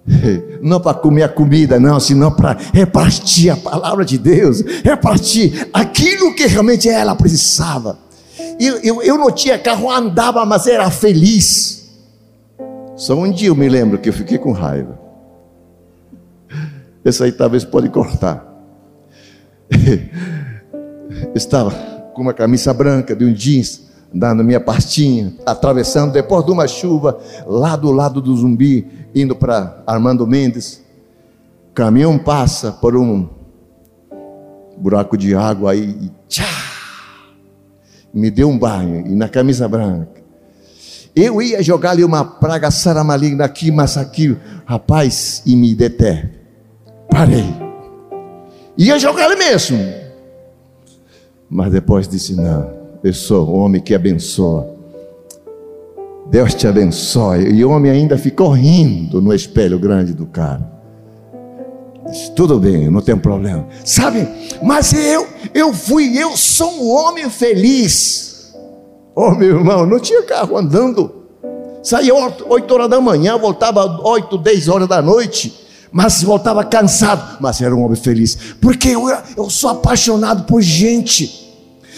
Não 0.62 0.81
para 0.81 0.97
comer 0.97 1.25
a 1.25 1.28
comida, 1.28 1.81
não, 1.81 1.99
senão 1.99 2.31
para 2.31 2.57
repartir 2.73 3.50
a 3.50 3.57
palavra 3.57 4.05
de 4.05 4.16
Deus, 4.16 4.61
repartir 4.85 5.69
aquilo 5.73 6.33
que 6.35 6.47
realmente 6.47 6.88
ela 6.88 7.14
precisava. 7.16 7.99
Eu, 8.59 8.78
eu, 8.78 9.02
eu 9.02 9.19
não 9.19 9.31
tinha 9.31 9.59
carro, 9.59 9.90
andava, 9.90 10.45
mas 10.47 10.66
era 10.66 10.90
feliz. 10.90 11.90
Só 12.97 13.14
um 13.14 13.31
dia 13.31 13.49
eu 13.49 13.55
me 13.55 13.69
lembro 13.69 13.99
que 13.99 14.09
eu 14.09 14.12
fiquei 14.12 14.38
com 14.38 14.52
raiva. 14.52 14.99
Esse 17.05 17.23
aí 17.23 17.33
talvez 17.33 17.64
pode 17.64 17.88
cortar. 17.90 18.47
Estava 21.35 21.71
com 22.14 22.23
uma 22.23 22.33
camisa 22.33 22.73
branca 22.73 23.14
de 23.14 23.25
um 23.25 23.33
jeans, 23.33 23.86
andando 24.16 24.42
minha 24.42 24.58
pastinha, 24.58 25.35
atravessando 25.44 26.12
depois 26.12 26.44
de 26.44 26.50
uma 26.50 26.66
chuva, 26.66 27.18
lá 27.46 27.76
do 27.76 27.92
lado 27.92 28.23
do 28.23 28.35
zumbi, 28.35 28.88
indo 29.14 29.37
para 29.37 29.82
Armando 29.87 30.26
Mendes. 30.26 30.82
O 31.70 31.75
caminhão 31.75 32.18
passa 32.18 32.73
por 32.73 32.96
um 32.96 33.28
buraco 34.78 35.18
de 35.18 35.35
água 35.35 35.73
aí 35.73 35.96
e 36.00 36.11
tchá, 36.28 36.44
me 38.12 38.30
deu 38.30 38.49
um 38.49 38.58
banho, 38.58 39.06
e 39.06 39.14
na 39.14 39.28
camisa 39.28 39.68
branca. 39.68 40.16
Eu 41.14 41.40
ia 41.40 41.62
jogar 41.62 41.90
ali 41.90 42.04
uma 42.04 42.25
praga 42.25 42.70
sara 42.70 43.04
maligna 43.04 43.44
aqui, 43.44 43.70
mas 43.70 43.99
aqui, 43.99 44.37
rapaz, 44.64 45.42
e 45.44 45.54
me 45.54 45.75
deter. 45.75 46.30
Parei. 47.11 47.54
Ia 48.78 48.99
jogar 48.99 49.26
ali 49.26 49.37
mesmo. 49.37 49.78
Mas 51.49 51.73
depois 51.73 52.06
disse: 52.06 52.35
Não, 52.35 52.75
eu 53.06 53.14
sou 53.14 53.46
o 53.46 53.54
homem 53.54 53.80
que 53.80 53.94
abençoa. 53.94 54.68
Deus 56.28 56.54
te 56.54 56.66
abençoe. 56.66 57.52
E 57.52 57.64
o 57.64 57.70
homem 57.70 57.92
ainda 57.92 58.18
ficou 58.18 58.50
rindo 58.50 59.22
no 59.22 59.32
espelho 59.32 59.78
grande 59.78 60.12
do 60.12 60.26
cara. 60.26 60.75
Tudo 62.34 62.58
bem, 62.58 62.90
não 62.90 63.00
tem 63.00 63.16
problema. 63.16 63.64
Sabe, 63.84 64.26
mas 64.60 64.92
eu, 64.92 65.25
eu 65.54 65.72
fui, 65.72 66.18
eu 66.20 66.36
sou 66.36 66.82
um 66.82 66.90
homem 66.90 67.30
feliz. 67.30 68.52
Oh, 69.14 69.30
meu 69.30 69.58
irmão, 69.58 69.86
não 69.86 70.00
tinha 70.00 70.25
carro 70.25 70.56
andando. 70.56 71.14
Saía 71.84 72.12
8 72.12 72.75
horas 72.75 72.90
da 72.90 73.00
manhã, 73.00 73.38
voltava 73.38 74.00
8, 74.02 74.36
10 74.36 74.68
horas 74.68 74.88
da 74.88 75.00
noite 75.00 75.64
mas 75.92 76.22
voltava 76.22 76.62
cansado, 76.62 77.38
mas 77.40 77.62
era 77.62 77.75
um 77.75 77.82
homem 77.82 77.96
feliz, 77.96 78.36
porque 78.60 78.88
eu, 78.88 79.08
eu 79.34 79.48
sou 79.48 79.70
apaixonado 79.70 80.44
por 80.44 80.60
gente. 80.60 81.46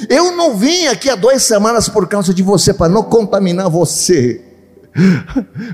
Eu 0.09 0.37
não 0.37 0.57
vim 0.57 0.87
aqui 0.87 1.09
há 1.09 1.15
duas 1.15 1.43
semanas 1.43 1.89
por 1.89 2.07
causa 2.07 2.35
de 2.35 2.43
você, 2.43 2.73
para 2.75 2.89
não 2.89 3.03
contaminar 3.03 3.69
você. 3.71 4.45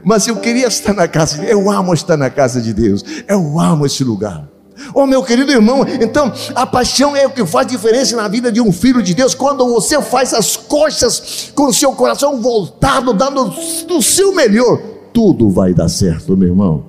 Mas 0.05 0.27
eu 0.27 0.37
queria 0.37 0.67
estar 0.67 0.93
na 0.93 1.09
casa, 1.09 1.39
de 1.39 1.51
eu 1.51 1.71
amo 1.71 1.95
estar 1.95 2.17
na 2.17 2.31
casa 2.31 2.61
de 2.61 2.73
Deus, 2.73 3.05
eu 3.27 3.59
amo 3.59 3.87
esse 3.87 4.05
lugar. 4.05 4.49
Oh, 4.93 5.07
meu 5.07 5.23
querido 5.23 5.53
irmão, 5.53 5.87
então 6.01 6.33
a 6.55 6.67
paixão 6.67 7.15
é 7.15 7.27
o 7.27 7.31
que 7.31 7.47
faz 7.47 7.67
diferença 7.67 8.17
na 8.17 8.27
vida 8.29 8.51
de 8.51 8.61
um 8.61 8.73
filho 8.73 9.03
de 9.03 9.15
Deus. 9.15 9.35
Quando 9.35 9.67
você 9.67 10.01
faz 10.03 10.35
as 10.35 10.57
coisas 10.57 11.53
com 11.55 11.67
o 11.67 11.73
seu 11.73 11.93
coração 11.93 12.41
voltado, 12.41 13.13
dando 13.13 13.53
o 13.91 14.03
seu 14.03 14.35
melhor, 14.35 14.79
tudo 15.13 15.49
vai 15.49 15.73
dar 15.73 15.89
certo, 15.89 16.37
meu 16.37 16.49
irmão. 16.49 16.85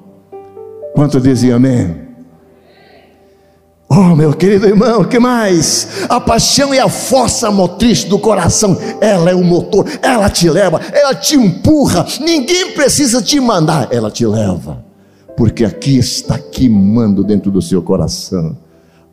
Quanto 0.96 1.22
dizem 1.22 1.52
amém? 1.52 2.05
Oh, 3.88 4.16
meu 4.16 4.34
querido 4.34 4.66
irmão, 4.66 5.04
que 5.04 5.20
mais? 5.20 6.06
A 6.10 6.20
paixão 6.20 6.74
é 6.74 6.80
a 6.80 6.90
força 6.90 7.52
motriz 7.52 8.04
do 8.04 8.18
coração, 8.18 8.76
ela 9.00 9.30
é 9.30 9.36
o 9.36 9.44
motor, 9.44 9.86
ela 10.02 10.28
te 10.28 10.50
leva, 10.50 10.82
ela 10.92 11.14
te 11.14 11.36
empurra, 11.36 12.06
ninguém 12.20 12.72
precisa 12.72 13.22
te 13.22 13.40
mandar, 13.40 13.88
ela 13.92 14.10
te 14.10 14.26
leva, 14.26 14.84
porque 15.38 15.64
aqui 15.64 15.98
está 16.00 16.40
queimando 16.40 17.24
dentro 17.24 17.52
do 17.52 17.62
seu 17.62 17.82
coração. 17.82 18.58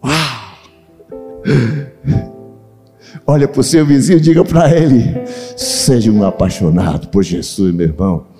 Uau! 0.02 0.42
Olha 3.26 3.46
para 3.46 3.60
o 3.60 3.64
seu 3.64 3.84
vizinho 3.84 4.18
e 4.18 4.22
diga 4.22 4.42
para 4.44 4.74
ele: 4.74 5.22
seja 5.56 6.10
um 6.10 6.24
apaixonado 6.24 7.08
por 7.08 7.22
Jesus, 7.22 7.74
meu 7.74 7.86
irmão. 7.88 8.31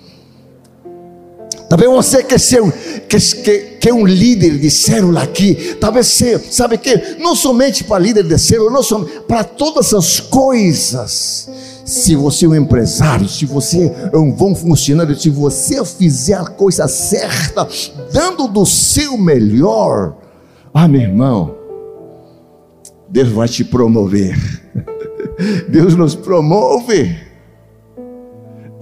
Talvez 1.73 1.89
você 1.89 2.21
quer 2.21 2.39
ser 2.39 2.61
quer, 3.09 3.19
quer, 3.19 3.77
quer 3.79 3.93
um 3.95 4.05
líder 4.05 4.59
de 4.59 4.69
célula 4.69 5.23
aqui. 5.23 5.75
Talvez 5.81 6.05
você, 6.05 6.37
sabe 6.37 6.77
que? 6.77 7.17
Não 7.17 7.35
somente 7.35 7.83
para 7.83 7.97
líder 7.97 8.25
de 8.25 8.37
célula, 8.37 8.69
não 8.69 8.83
somente 8.83 9.21
para 9.21 9.43
todas 9.43 9.91
as 9.91 10.19
coisas. 10.19 11.49
Se 11.83 12.15
você 12.15 12.45
é 12.45 12.49
um 12.49 12.55
empresário, 12.55 13.27
se 13.27 13.47
você 13.47 13.91
é 14.13 14.15
um 14.15 14.31
bom 14.31 14.53
funcionário, 14.53 15.19
se 15.19 15.31
você 15.31 15.83
fizer 15.83 16.35
a 16.35 16.45
coisa 16.45 16.87
certa, 16.87 17.67
dando 18.13 18.47
do 18.47 18.67
seu 18.67 19.17
melhor, 19.17 20.15
ah, 20.71 20.87
meu 20.87 21.01
irmão, 21.01 21.55
Deus 23.09 23.29
vai 23.29 23.47
te 23.47 23.63
promover. 23.63 24.37
Deus 25.69 25.95
nos 25.95 26.13
promove. 26.13 27.32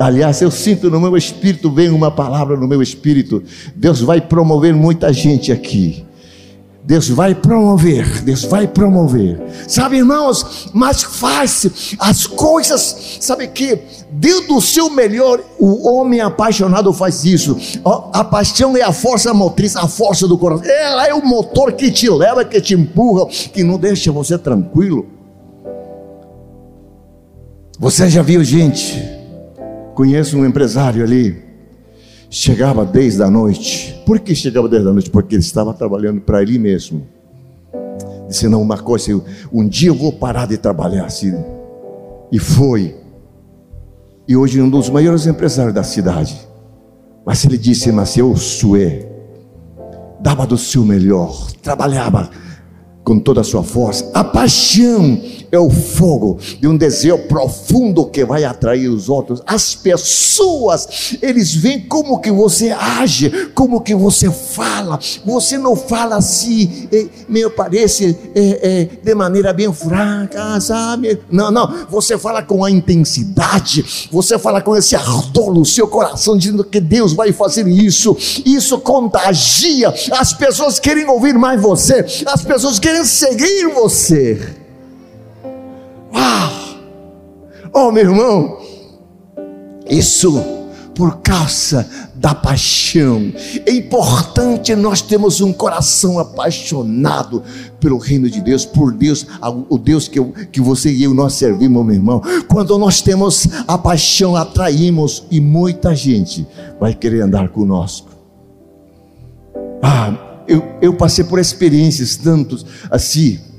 Aliás, 0.01 0.41
eu 0.41 0.49
sinto 0.49 0.89
no 0.89 0.99
meu 0.99 1.15
espírito, 1.15 1.71
vem 1.71 1.89
uma 1.89 2.09
palavra 2.09 2.57
no 2.57 2.67
meu 2.67 2.81
espírito. 2.81 3.43
Deus 3.75 4.01
vai 4.01 4.19
promover 4.19 4.73
muita 4.73 5.13
gente 5.13 5.51
aqui. 5.51 6.03
Deus 6.83 7.07
vai 7.07 7.35
promover, 7.35 8.23
Deus 8.23 8.43
vai 8.43 8.67
promover. 8.67 9.39
Sabe, 9.67 9.97
irmãos, 9.97 10.71
mas 10.73 11.03
faz 11.03 11.95
as 11.99 12.25
coisas, 12.25 13.17
sabe 13.19 13.47
que 13.49 13.77
dentro 14.09 14.55
do 14.55 14.61
seu 14.61 14.89
melhor, 14.89 15.39
o 15.59 15.87
homem 15.87 16.19
apaixonado 16.19 16.91
faz 16.91 17.23
isso. 17.23 17.55
A 18.11 18.23
paixão 18.23 18.75
é 18.75 18.81
a 18.81 18.91
força 18.91 19.31
motriz, 19.31 19.75
a 19.75 19.87
força 19.87 20.27
do 20.27 20.39
coração. 20.39 20.65
Ela 20.65 21.07
é 21.07 21.13
o 21.13 21.23
motor 21.23 21.73
que 21.73 21.91
te 21.91 22.09
leva, 22.09 22.43
que 22.43 22.59
te 22.59 22.73
empurra, 22.73 23.27
que 23.27 23.63
não 23.63 23.77
deixa 23.77 24.11
você 24.11 24.35
tranquilo. 24.35 25.05
Você 27.79 28.09
já 28.09 28.23
viu 28.23 28.43
gente 28.43 29.20
Conheço 29.93 30.37
um 30.37 30.45
empresário 30.45 31.03
ali, 31.03 31.41
chegava 32.29 32.85
desde 32.85 33.21
a 33.21 33.29
noite. 33.29 34.01
Por 34.05 34.19
que 34.19 34.33
chegava 34.33 34.69
desde 34.69 34.87
a 34.87 34.93
noite? 34.93 35.09
Porque 35.09 35.35
ele 35.35 35.41
estava 35.41 35.73
trabalhando 35.73 36.21
para 36.21 36.41
ele 36.41 36.57
mesmo. 36.57 37.05
Disse: 38.27 38.47
Não, 38.47 38.61
uma 38.61 38.77
coisa, 38.77 39.21
um 39.51 39.67
dia 39.67 39.89
eu 39.89 39.95
vou 39.95 40.13
parar 40.13 40.47
de 40.47 40.57
trabalhar 40.57 41.05
assim. 41.05 41.33
E 42.31 42.39
foi. 42.39 42.95
E 44.27 44.35
hoje 44.35 44.59
é 44.59 44.63
um 44.63 44.69
dos 44.69 44.89
maiores 44.89 45.27
empresários 45.27 45.73
da 45.73 45.83
cidade. 45.83 46.47
Mas 47.25 47.43
ele 47.43 47.57
disse: 47.57 47.91
Mas 47.91 48.15
eu 48.15 48.35
sué, 48.37 49.05
dava 50.21 50.47
do 50.47 50.57
seu 50.57 50.85
melhor, 50.85 51.51
trabalhava 51.61 52.29
com 53.03 53.19
toda 53.19 53.41
a 53.41 53.43
sua 53.43 53.63
força. 53.63 54.09
A 54.13 54.23
paixão 54.23 55.19
é 55.51 55.59
o 55.59 55.69
fogo 55.69 56.39
de 56.59 56.67
um 56.67 56.77
desejo 56.77 57.17
profundo 57.27 58.05
que 58.05 58.23
vai 58.23 58.43
atrair 58.43 58.87
os 58.87 59.09
outros. 59.09 59.41
As 59.45 59.75
pessoas, 59.75 61.17
eles 61.21 61.53
veem 61.53 61.81
como 61.81 62.19
que 62.19 62.31
você 62.31 62.71
age, 62.71 63.29
como 63.53 63.81
que 63.81 63.93
você 63.93 64.31
fala. 64.31 64.97
Você 65.25 65.57
não 65.57 65.75
fala 65.75 66.15
assim, 66.15 66.87
é, 66.91 67.07
me 67.27 67.49
parece, 67.49 68.17
é, 68.33 68.59
é, 68.61 68.89
de 69.03 69.15
maneira 69.15 69.51
bem 69.51 69.71
fraca, 69.73 70.59
sabe? 70.61 71.19
Não, 71.29 71.51
não. 71.51 71.85
Você 71.89 72.17
fala 72.17 72.41
com 72.41 72.63
a 72.63 72.71
intensidade, 72.71 74.07
você 74.11 74.39
fala 74.39 74.61
com 74.61 74.75
esse 74.75 74.95
ardor 74.95 75.53
no 75.53 75.65
seu 75.65 75.87
coração, 75.87 76.37
dizendo 76.37 76.63
que 76.63 76.79
Deus 76.79 77.13
vai 77.13 77.33
fazer 77.33 77.67
isso. 77.67 78.15
Isso 78.45 78.79
contagia. 78.79 79.93
As 80.13 80.33
pessoas 80.33 80.79
querem 80.79 81.07
ouvir 81.09 81.33
mais 81.33 81.61
você, 81.61 82.05
as 82.25 82.43
pessoas 82.43 82.79
querem 82.79 82.90
seguir 83.05 83.67
você. 83.73 84.55
Uau! 86.13 86.51
Oh, 87.73 87.91
meu 87.91 88.03
irmão, 88.03 88.57
isso 89.89 90.61
por 90.95 91.17
causa 91.21 91.87
da 92.13 92.35
paixão. 92.35 93.31
É 93.65 93.71
importante 93.71 94.75
nós 94.75 95.01
termos 95.01 95.41
um 95.41 95.51
coração 95.51 96.19
apaixonado 96.19 97.43
pelo 97.79 97.97
reino 97.97 98.29
de 98.29 98.41
Deus, 98.41 98.65
por 98.65 98.91
Deus, 98.91 99.25
o 99.69 99.77
Deus 99.77 100.07
que, 100.07 100.19
eu, 100.19 100.31
que 100.51 100.61
você 100.61 100.91
e 100.91 101.03
eu 101.03 101.13
nós 101.13 101.33
servimos, 101.33 101.85
meu 101.85 101.95
irmão. 101.95 102.21
Quando 102.47 102.77
nós 102.77 103.01
temos 103.01 103.47
a 103.67 103.77
paixão, 103.77 104.35
atraímos 104.35 105.23
e 105.31 105.39
muita 105.39 105.95
gente 105.95 106.45
vai 106.79 106.93
querer 106.93 107.21
andar 107.21 107.49
conosco. 107.49 108.09
Ah, 109.81 110.30
eu, 110.51 110.63
eu 110.81 110.93
passei 110.93 111.23
por 111.23 111.39
experiências 111.39 112.15
tantos 112.15 112.65
assim 112.89 113.51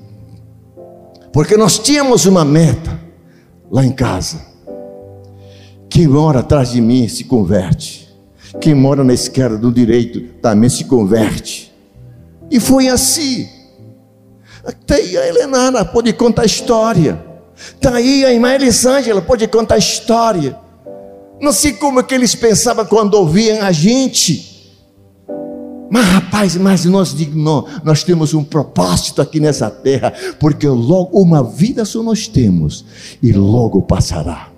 porque 1.33 1.57
nós 1.57 1.79
tínhamos 1.79 2.27
uma 2.27 2.45
meta 2.45 3.01
lá 3.71 3.85
em 3.85 3.91
casa. 3.91 4.39
Quem 5.89 6.07
mora 6.07 6.41
atrás 6.41 6.73
de 6.73 6.81
mim 6.81 7.09
se 7.09 7.25
converte. 7.25 8.09
Quem 8.61 8.75
mora 8.75 9.03
na 9.03 9.15
esquerda 9.15 9.57
do 9.57 9.73
direito 9.73 10.21
também 10.43 10.69
se 10.69 10.85
converte. 10.85 11.73
E 12.51 12.61
foi 12.61 12.89
assim. 12.89 13.49
Até 14.63 14.97
a 14.97 15.27
Helenara 15.27 15.85
pode 15.87 16.13
contar 16.13 16.43
a 16.43 16.47
história. 16.47 17.25
Está 17.57 17.95
aí 17.95 18.25
a 18.27 18.33
irmã 18.33 18.55
Elisângela 18.55 19.23
pode 19.23 19.47
contar 19.49 19.77
a 19.77 19.79
história. 19.79 20.59
Não 21.41 21.53
sei 21.53 21.73
como 21.73 22.01
é 22.01 22.03
que 22.03 22.15
eles 22.15 22.35
pensavam 22.35 22.85
quando 22.85 23.15
ouviam 23.15 23.63
a 23.65 23.73
gente. 23.73 24.52
Mas 25.93 26.07
rapaz, 26.07 26.57
mas 26.57 26.87
nós 26.87 27.15
não, 27.35 27.67
nós 27.85 28.03
temos 28.03 28.33
um 28.33 28.43
propósito 28.43 29.21
aqui 29.21 29.39
nessa 29.39 29.69
terra, 29.69 30.11
porque 30.41 30.67
logo 30.67 31.21
uma 31.21 31.45
vida 31.45 31.85
só 31.85 32.03
nós 32.03 32.27
temos 32.27 32.83
e 33.23 33.31
logo 33.31 33.83
passará. 33.83 34.49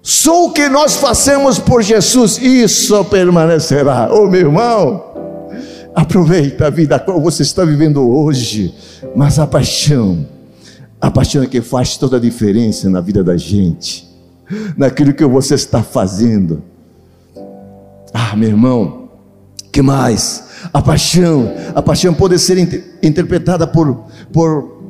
Só 0.00 0.46
o 0.46 0.52
que 0.52 0.70
nós 0.70 0.96
fazemos 0.96 1.58
por 1.58 1.82
Jesus, 1.82 2.38
isso 2.38 3.04
permanecerá. 3.04 4.08
Oh, 4.10 4.26
meu 4.26 4.40
irmão, 4.40 5.04
aproveita 5.94 6.68
a 6.68 6.70
vida 6.70 6.98
qual 6.98 7.20
você 7.20 7.42
está 7.42 7.62
vivendo 7.62 8.00
hoje, 8.08 8.74
mas 9.14 9.38
a 9.38 9.46
paixão, 9.46 10.26
a 10.98 11.10
paixão 11.10 11.42
é 11.42 11.46
que 11.46 11.60
faz 11.60 11.98
toda 11.98 12.16
a 12.16 12.20
diferença 12.20 12.88
na 12.88 13.02
vida 13.02 13.22
da 13.22 13.36
gente, 13.36 14.08
naquilo 14.78 15.12
que 15.12 15.26
você 15.26 15.56
está 15.56 15.82
fazendo. 15.82 16.62
Ah, 18.14 18.34
meu 18.34 18.48
irmão, 18.48 19.01
que 19.82 19.86
mais? 19.86 20.44
A 20.72 20.80
paixão, 20.80 21.52
a 21.74 21.82
paixão 21.82 22.14
pode 22.14 22.38
ser 22.38 22.56
inter 22.56 22.84
interpretada 23.02 23.66
por, 23.66 24.06
por 24.32 24.80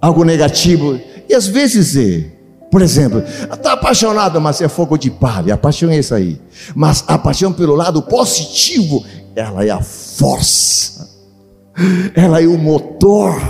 algo 0.00 0.24
negativo, 0.24 0.98
e 1.28 1.34
às 1.34 1.46
vezes 1.46 1.94
é. 1.94 2.32
Por 2.70 2.82
exemplo, 2.82 3.22
está 3.52 3.74
apaixonado, 3.74 4.40
mas 4.40 4.60
é 4.60 4.68
fogo 4.68 4.98
de 4.98 5.08
palha. 5.08 5.54
A 5.54 5.56
paixão 5.56 5.90
é 5.90 5.98
isso 5.98 6.12
aí. 6.12 6.40
Mas 6.74 7.04
a 7.06 7.16
paixão 7.16 7.52
pelo 7.52 7.76
lado 7.76 8.02
positivo, 8.02 9.04
ela 9.36 9.64
é 9.64 9.70
a 9.70 9.80
força, 9.80 11.08
ela 12.16 12.42
é 12.42 12.46
o 12.48 12.58
motor, 12.58 13.40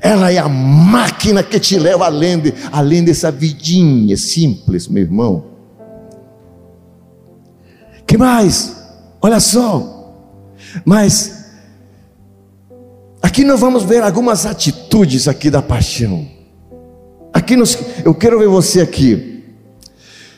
ela 0.00 0.30
é 0.30 0.38
a 0.38 0.48
máquina 0.48 1.42
que 1.42 1.58
te 1.58 1.76
leva 1.76 2.04
além, 2.04 2.38
de, 2.38 2.54
além 2.70 3.02
dessa 3.02 3.32
vidinha 3.32 4.16
simples, 4.16 4.86
meu 4.86 5.02
irmão. 5.02 5.44
Que 8.06 8.16
mais? 8.16 8.79
Olha 9.22 9.38
só, 9.38 10.14
mas 10.84 11.44
aqui 13.20 13.44
nós 13.44 13.60
vamos 13.60 13.82
ver 13.82 14.02
algumas 14.02 14.46
atitudes 14.46 15.28
aqui 15.28 15.50
da 15.50 15.60
paixão. 15.60 16.26
Aqui 17.32 17.54
nos, 17.56 17.76
eu 18.04 18.14
quero 18.14 18.38
ver 18.38 18.48
você 18.48 18.80
aqui. 18.80 19.44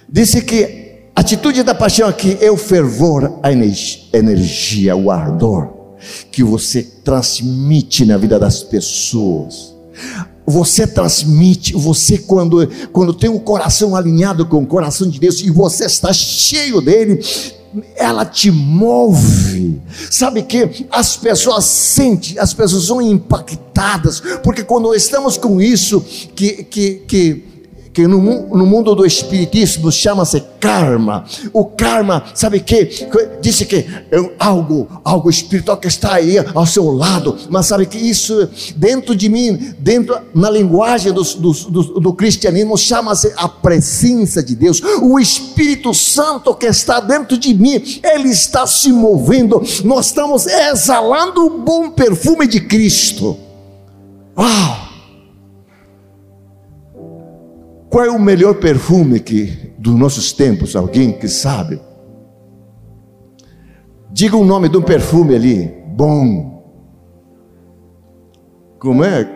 Disse 0.08 0.42
que 0.42 1.10
a 1.14 1.20
atitude 1.20 1.62
da 1.62 1.74
paixão 1.74 2.08
aqui 2.08 2.36
é 2.40 2.50
o 2.50 2.56
fervor, 2.56 3.38
a 3.42 3.52
energia, 3.52 4.96
o 4.96 5.10
ardor 5.10 5.82
que 6.30 6.42
você 6.42 6.82
transmite 6.82 8.04
na 8.04 8.16
vida 8.16 8.38
das 8.38 8.62
pessoas. 8.62 9.72
Você 10.44 10.86
transmite, 10.86 11.72
você 11.74 12.18
quando, 12.18 12.66
quando 12.92 13.14
tem 13.14 13.30
o 13.30 13.34
um 13.34 13.38
coração 13.38 13.94
alinhado 13.94 14.44
com 14.46 14.62
o 14.62 14.66
coração 14.66 15.08
de 15.08 15.20
Deus 15.20 15.40
e 15.40 15.50
você 15.50 15.84
está 15.84 16.12
cheio 16.12 16.80
dele, 16.80 17.20
ela 17.96 18.24
te 18.24 18.50
move. 18.50 19.80
Sabe 20.10 20.42
que 20.42 20.86
as 20.90 21.16
pessoas 21.16 21.64
sentem, 21.64 22.38
as 22.38 22.52
pessoas 22.52 22.84
são 22.84 23.00
impactadas, 23.00 24.20
porque 24.42 24.62
quando 24.64 24.94
estamos 24.94 25.36
com 25.36 25.60
isso, 25.60 26.00
que, 26.34 26.64
que, 26.64 26.94
que 27.06 27.51
que 27.92 28.06
no, 28.06 28.18
no 28.48 28.66
mundo 28.66 28.94
do 28.94 29.04
espiritismo 29.04 29.92
chama-se 29.92 30.42
karma. 30.58 31.24
O 31.52 31.64
karma, 31.64 32.24
sabe 32.34 32.60
que 32.60 33.08
disse 33.40 33.66
que 33.66 33.76
é 34.10 34.34
algo, 34.38 34.88
algo 35.04 35.28
espiritual 35.28 35.76
que 35.76 35.88
está 35.88 36.14
aí 36.14 36.36
ao 36.54 36.66
seu 36.66 36.90
lado, 36.90 37.36
mas 37.50 37.66
sabe 37.66 37.86
que 37.86 37.98
isso 37.98 38.48
dentro 38.76 39.14
de 39.14 39.28
mim, 39.28 39.74
dentro 39.78 40.18
na 40.34 40.48
linguagem 40.48 41.12
do, 41.12 41.22
do, 41.22 41.52
do, 41.52 41.82
do 42.00 42.12
cristianismo 42.14 42.78
chama-se 42.78 43.32
a 43.36 43.48
presença 43.48 44.42
de 44.42 44.54
Deus. 44.54 44.80
O 45.02 45.18
Espírito 45.18 45.92
Santo 45.92 46.54
que 46.54 46.66
está 46.66 47.00
dentro 47.00 47.36
de 47.36 47.52
mim, 47.52 48.00
ele 48.02 48.30
está 48.30 48.66
se 48.66 48.92
movendo. 48.92 49.62
Nós 49.84 50.06
estamos 50.06 50.46
exalando 50.46 51.46
o 51.46 51.58
bom 51.58 51.90
perfume 51.90 52.46
de 52.46 52.60
Cristo. 52.60 53.36
Uau! 54.36 54.81
Qual 57.92 58.04
é 58.06 58.10
o 58.10 58.18
melhor 58.18 58.54
perfume 58.54 59.20
que 59.20 59.74
dos 59.76 59.94
nossos 59.94 60.32
tempos? 60.32 60.74
Alguém 60.74 61.12
que 61.12 61.28
sabe? 61.28 61.78
Diga 64.10 64.34
o 64.34 64.46
nome 64.46 64.70
do 64.70 64.82
perfume 64.82 65.34
ali. 65.34 65.66
Bom. 65.88 66.64
Como 68.78 69.04
é? 69.04 69.30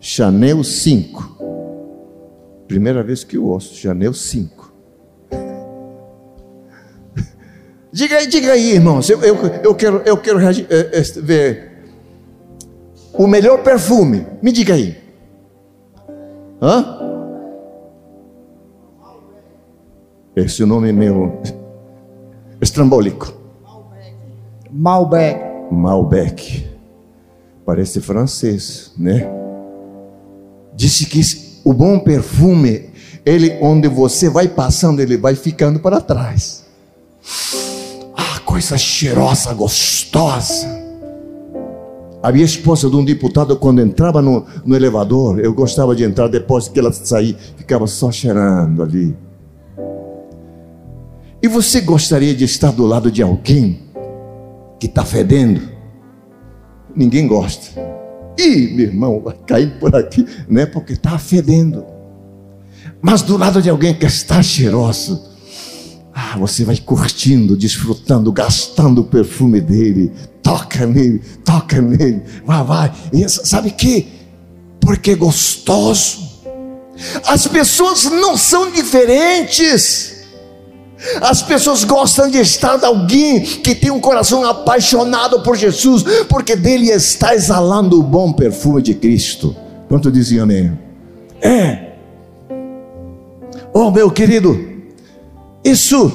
Chanel 0.00 0.64
5. 0.64 2.64
Primeira 2.66 3.04
vez 3.04 3.22
que 3.22 3.36
eu 3.36 3.44
ouço, 3.44 3.76
Chanel 3.76 4.12
5. 4.12 4.74
diga 7.92 8.16
aí, 8.16 8.26
diga 8.26 8.50
aí, 8.50 8.72
irmãos. 8.72 9.08
Eu, 9.08 9.22
eu, 9.22 9.36
eu 9.62 9.74
quero, 9.76 10.02
eu 10.04 10.16
quero 10.16 10.40
é, 10.40 11.02
ver 11.22 11.84
o 13.12 13.28
melhor 13.28 13.62
perfume. 13.62 14.26
Me 14.42 14.50
diga 14.50 14.74
aí. 14.74 15.01
Hã? 16.62 16.96
Esse 20.36 20.64
nome 20.64 20.90
é 20.90 20.92
meu 20.92 21.42
estrambólico. 22.60 23.34
Malbec. 24.70 25.40
Malbec. 25.72 26.70
Parece 27.66 28.00
francês, 28.00 28.92
né? 28.96 29.28
Disse 30.72 31.06
que 31.06 31.20
o 31.64 31.72
bom 31.72 31.98
perfume, 31.98 32.90
ele 33.26 33.58
onde 33.60 33.88
você 33.88 34.30
vai 34.30 34.46
passando, 34.46 35.00
ele 35.00 35.16
vai 35.16 35.34
ficando 35.34 35.80
para 35.80 36.00
trás. 36.00 36.64
Ah, 38.16 38.38
coisa 38.44 38.78
cheirosa, 38.78 39.52
gostosa. 39.52 40.81
A 42.22 42.30
minha 42.30 42.44
esposa 42.44 42.88
de 42.88 42.94
um 42.94 43.04
deputado, 43.04 43.56
quando 43.56 43.80
entrava 43.80 44.22
no, 44.22 44.46
no 44.64 44.76
elevador, 44.76 45.40
eu 45.40 45.52
gostava 45.52 45.96
de 45.96 46.04
entrar 46.04 46.28
depois 46.28 46.68
que 46.68 46.78
ela 46.78 46.92
saía, 46.92 47.36
ficava 47.56 47.86
só 47.88 48.12
cheirando 48.12 48.80
ali. 48.82 49.16
E 51.42 51.48
você 51.48 51.80
gostaria 51.80 52.32
de 52.32 52.44
estar 52.44 52.70
do 52.70 52.86
lado 52.86 53.10
de 53.10 53.20
alguém 53.20 53.80
que 54.78 54.86
está 54.86 55.04
fedendo? 55.04 55.60
Ninguém 56.94 57.26
gosta. 57.26 57.80
Ih, 58.38 58.72
meu 58.76 58.86
irmão, 58.86 59.20
vai 59.20 59.34
cair 59.44 59.78
por 59.80 59.94
aqui, 59.96 60.24
né? 60.48 60.64
Porque 60.64 60.92
está 60.92 61.18
fedendo. 61.18 61.84
Mas 63.00 63.22
do 63.22 63.36
lado 63.36 63.60
de 63.60 63.68
alguém 63.68 63.94
que 63.94 64.06
está 64.06 64.40
cheiroso, 64.40 65.31
ah, 66.14 66.36
você 66.38 66.64
vai 66.64 66.76
curtindo, 66.76 67.56
desfrutando, 67.56 68.30
gastando 68.30 69.00
o 69.00 69.04
perfume 69.04 69.60
dele. 69.60 70.12
Toca 70.42 70.86
nele, 70.86 71.20
toca 71.44 71.80
nele, 71.80 72.22
vai, 72.44 72.64
vai. 72.64 72.92
E 73.12 73.28
sabe 73.28 73.70
que? 73.70 74.08
Porque 74.80 75.12
é 75.12 75.14
gostoso. 75.14 76.30
As 77.26 77.46
pessoas 77.46 78.04
não 78.04 78.36
são 78.36 78.70
diferentes. 78.70 80.12
As 81.20 81.42
pessoas 81.42 81.82
gostam 81.82 82.30
de 82.30 82.38
estar 82.38 82.76
de 82.76 82.84
alguém 82.84 83.40
que 83.40 83.74
tem 83.74 83.90
um 83.90 84.00
coração 84.00 84.44
apaixonado 84.44 85.42
por 85.42 85.56
Jesus, 85.56 86.04
porque 86.28 86.54
dele 86.54 86.90
está 86.90 87.34
exalando 87.34 87.98
o 87.98 88.02
bom 88.02 88.32
perfume 88.32 88.82
de 88.82 88.94
Cristo. 88.94 89.56
Quanto 89.88 90.12
diziam 90.12 90.44
amém? 90.44 90.78
É. 91.40 91.92
Oh, 93.74 93.90
meu 93.90 94.10
querido, 94.10 94.71
isso. 95.64 96.10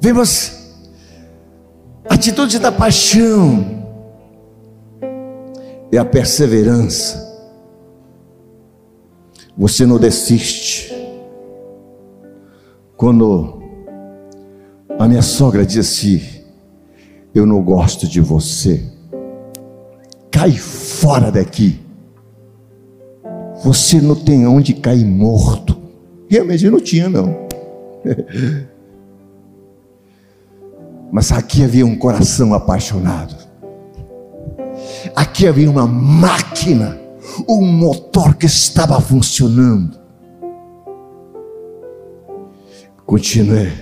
Vemos 0.00 0.60
atitude 2.08 2.58
da 2.58 2.72
paixão 2.72 3.80
e 5.92 5.98
a 5.98 6.04
perseverança. 6.04 7.28
Você 9.56 9.84
não 9.84 9.98
desiste. 9.98 10.90
Quando 12.96 13.62
a 14.98 15.08
minha 15.08 15.22
sogra 15.22 15.64
disse 15.64 16.44
Eu 17.34 17.46
não 17.46 17.62
gosto 17.62 18.06
de 18.06 18.20
você, 18.20 18.82
cai 20.30 20.52
fora 20.52 21.30
daqui. 21.30 21.80
Você 23.62 24.00
não 24.00 24.14
tem 24.14 24.46
onde 24.46 24.74
cair 24.74 25.04
morto. 25.04 25.79
Realmente 26.30 26.70
não 26.70 26.78
tinha, 26.78 27.08
não. 27.08 27.48
Mas 31.10 31.32
aqui 31.32 31.64
havia 31.64 31.84
um 31.84 31.96
coração 31.96 32.54
apaixonado. 32.54 33.34
Aqui 35.16 35.48
havia 35.48 35.68
uma 35.68 35.88
máquina, 35.88 36.96
um 37.48 37.60
motor 37.60 38.36
que 38.36 38.46
estava 38.46 39.00
funcionando. 39.00 39.98
Continuei. 43.04 43.72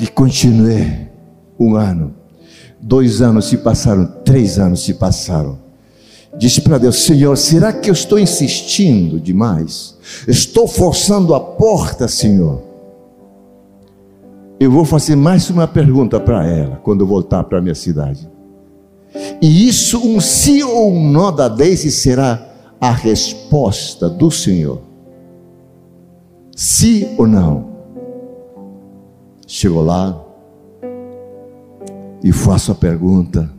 E 0.00 0.06
continuei 0.06 1.08
um 1.58 1.74
ano. 1.74 2.14
Dois 2.80 3.20
anos 3.20 3.46
se 3.46 3.58
passaram, 3.58 4.06
três 4.24 4.60
anos 4.60 4.84
se 4.84 4.94
passaram. 4.94 5.65
Disse 6.38 6.60
para 6.60 6.78
Deus: 6.78 7.04
Senhor, 7.04 7.36
será 7.36 7.72
que 7.72 7.88
eu 7.88 7.94
estou 7.94 8.18
insistindo 8.18 9.18
demais? 9.18 9.96
Estou 10.28 10.68
forçando 10.68 11.34
a 11.34 11.40
porta, 11.40 12.06
Senhor. 12.08 12.62
eu 14.58 14.70
vou 14.70 14.84
fazer 14.84 15.16
mais 15.16 15.50
uma 15.50 15.66
pergunta 15.66 16.18
para 16.20 16.46
ela 16.46 16.76
quando 16.76 17.02
eu 17.02 17.06
voltar 17.06 17.44
para 17.44 17.58
a 17.58 17.60
minha 17.60 17.74
cidade. 17.74 18.28
E 19.40 19.68
isso, 19.68 19.98
um 19.98 20.20
sim 20.20 20.62
ou 20.62 20.92
um 20.92 21.10
não 21.10 21.34
da 21.34 21.48
Daisy, 21.48 21.90
será 21.90 22.46
a 22.80 22.90
resposta 22.90 24.08
do 24.08 24.30
Senhor. 24.30 24.80
Sim 26.54 27.14
ou 27.18 27.26
não? 27.26 27.76
Chegou 29.46 29.84
lá 29.84 30.18
e 32.22 32.32
faço 32.32 32.72
a 32.72 32.74
pergunta. 32.74 33.55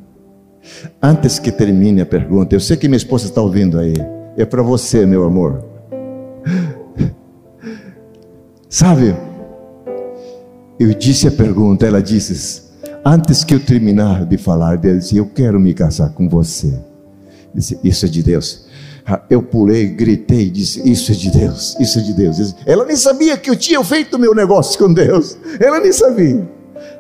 Antes 1.02 1.40
que 1.40 1.52
termine 1.52 2.02
a 2.02 2.06
pergunta, 2.06 2.56
eu 2.56 2.60
sei 2.60 2.78
que 2.78 2.88
minha 2.88 2.98
esposa 2.98 3.26
está 3.26 3.42
ouvindo 3.42 3.80
aí. 3.80 3.94
É 4.36 4.46
para 4.46 4.62
você, 4.62 5.06
meu 5.06 5.24
amor. 5.24 5.64
Sabe? 8.70 9.16
Eu 10.80 10.94
disse 10.94 11.28
a 11.28 11.32
pergunta, 11.32 11.86
ela 11.86 12.02
disse: 12.02 12.64
Antes 13.04 13.44
que 13.44 13.54
eu 13.54 13.60
terminar 13.60 14.26
de 14.26 14.38
falar, 14.38 14.80
ela 14.84 14.98
disse: 14.98 15.18
Eu 15.18 15.26
quero 15.26 15.60
me 15.60 15.74
casar 15.74 16.10
com 16.10 16.30
você. 16.30 16.74
Disse: 17.54 17.80
Isso 17.84 18.06
é 18.06 18.10
de 18.10 18.22
Deus. 18.22 18.68
Ah, 19.06 19.22
eu 19.30 19.42
pulei, 19.42 19.88
gritei, 19.88 20.50
disse: 20.50 20.88
Isso 20.88 21.12
é 21.12 21.16
de 21.16 21.32
Deus, 21.32 21.78
isso 21.80 21.98
é 21.98 22.02
de 22.02 22.14
Deus. 22.14 22.56
Ela 22.66 22.86
nem 22.86 22.96
sabia 22.96 23.38
que 23.38 23.50
eu 23.50 23.56
tinha 23.56 23.84
feito 23.84 24.20
meu 24.20 24.36
negócio 24.36 24.78
com 24.78 24.94
Deus. 24.94 25.38
Ela 25.60 25.80
nem 25.80 25.92
sabia. 25.94 26.57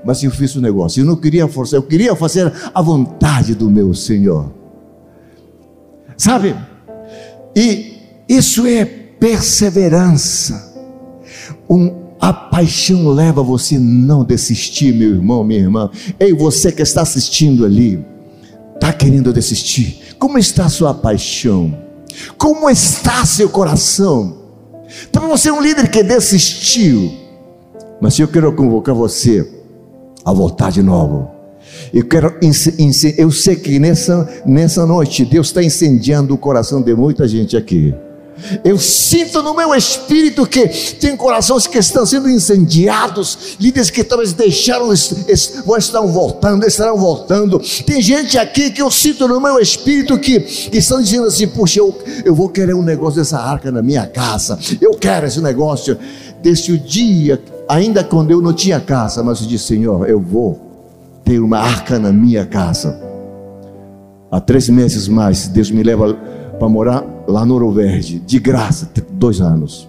Mas 0.07 0.23
eu 0.23 0.31
fiz 0.31 0.55
o 0.55 0.61
negócio. 0.61 1.01
Eu 1.01 1.05
não 1.05 1.17
queria 1.17 1.45
forçar, 1.49 1.77
eu 1.77 1.83
queria 1.83 2.15
fazer 2.15 2.49
a 2.73 2.81
vontade 2.81 3.53
do 3.53 3.69
meu 3.69 3.93
Senhor. 3.93 4.49
Sabe? 6.15 6.55
E 7.53 7.97
isso 8.29 8.65
é 8.65 8.85
perseverança. 8.85 10.73
Um 11.69 12.07
a 12.21 12.31
paixão 12.31 13.09
leva 13.09 13.43
você 13.43 13.75
a 13.75 13.79
não 13.79 14.23
desistir, 14.23 14.93
meu 14.93 15.09
irmão, 15.15 15.43
minha 15.43 15.59
irmã. 15.59 15.91
Ei, 16.17 16.33
você 16.33 16.71
que 16.71 16.81
está 16.81 17.01
assistindo 17.01 17.65
ali, 17.65 18.03
está 18.75 18.93
querendo 18.93 19.33
desistir. 19.33 20.15
Como 20.17 20.39
está 20.39 20.67
a 20.67 20.69
sua 20.69 20.93
paixão? 20.93 21.77
Como 22.37 22.69
está 22.69 23.25
seu 23.25 23.49
coração? 23.49 24.37
Então 25.09 25.27
você 25.27 25.49
é 25.49 25.53
um 25.53 25.61
líder 25.61 25.91
que 25.91 26.01
desistiu. 26.01 27.13
Mas 27.99 28.17
eu 28.17 28.27
quero 28.29 28.53
convocar 28.53 28.95
você 28.95 29.56
a 30.27 30.33
voltar 30.33 30.71
de 30.71 30.83
novo. 30.83 31.31
Eu 31.93 32.05
quero, 32.05 32.37
eu 33.17 33.31
sei 33.31 33.55
que 33.55 33.79
nessa, 33.79 34.27
nessa 34.45 34.85
noite 34.85 35.23
Deus 35.23 35.47
está 35.47 35.63
incendiando 35.63 36.33
o 36.33 36.37
coração 36.37 36.81
de 36.81 36.93
muita 36.93 37.25
gente 37.25 37.55
aqui. 37.55 37.95
Eu 38.63 38.77
sinto 38.77 39.41
no 39.41 39.55
meu 39.55 39.73
espírito 39.73 40.45
que 40.45 40.67
tem 40.67 41.15
corações 41.15 41.65
que 41.65 41.77
estão 41.77 42.05
sendo 42.05 42.29
incendiados, 42.29 43.55
líderes 43.59 43.89
que 43.89 44.03
talvez 44.03 44.33
deixaram, 44.33 44.93
estar 44.93 46.01
voltando, 46.01 46.67
estarão 46.67 46.97
voltando. 46.97 47.59
Tem 47.85 48.01
gente 48.01 48.37
aqui 48.37 48.69
que 48.69 48.81
eu 48.81 48.91
sinto 48.91 49.27
no 49.27 49.41
meu 49.41 49.59
espírito 49.59 50.19
que, 50.19 50.41
que 50.41 50.77
estão 50.77 51.01
dizendo 51.01 51.25
assim: 51.25 51.47
Puxa, 51.47 51.79
eu, 51.79 51.97
eu 52.23 52.35
vou 52.35 52.49
querer 52.49 52.75
um 52.75 52.83
negócio 52.83 53.17
dessa 53.17 53.39
arca 53.39 53.71
na 53.71 53.81
minha 53.81 54.05
casa, 54.05 54.59
eu 54.79 54.91
quero 54.91 55.25
esse 55.25 55.41
negócio. 55.41 55.97
Desde 56.39 56.71
o 56.71 56.77
dia, 56.77 57.41
ainda 57.67 58.03
quando 58.03 58.31
eu 58.31 58.41
não 58.41 58.53
tinha 58.53 58.79
casa, 58.79 59.23
mas 59.23 59.41
eu 59.41 59.47
disse: 59.47 59.67
Senhor, 59.67 60.07
eu 60.09 60.19
vou 60.19 60.59
ter 61.23 61.39
uma 61.39 61.59
arca 61.59 61.99
na 61.99 62.11
minha 62.11 62.45
casa. 62.45 62.99
Há 64.31 64.39
três 64.39 64.69
meses 64.69 65.07
mais, 65.07 65.47
Deus 65.47 65.71
me 65.71 65.83
leva 65.83 66.13
para 66.57 66.67
morar 66.69 67.03
lá 67.27 67.45
no 67.45 67.53
Ouro 67.53 67.71
Verde, 67.71 68.19
de 68.19 68.39
graça, 68.39 68.89
dois 69.11 69.41
anos. 69.41 69.87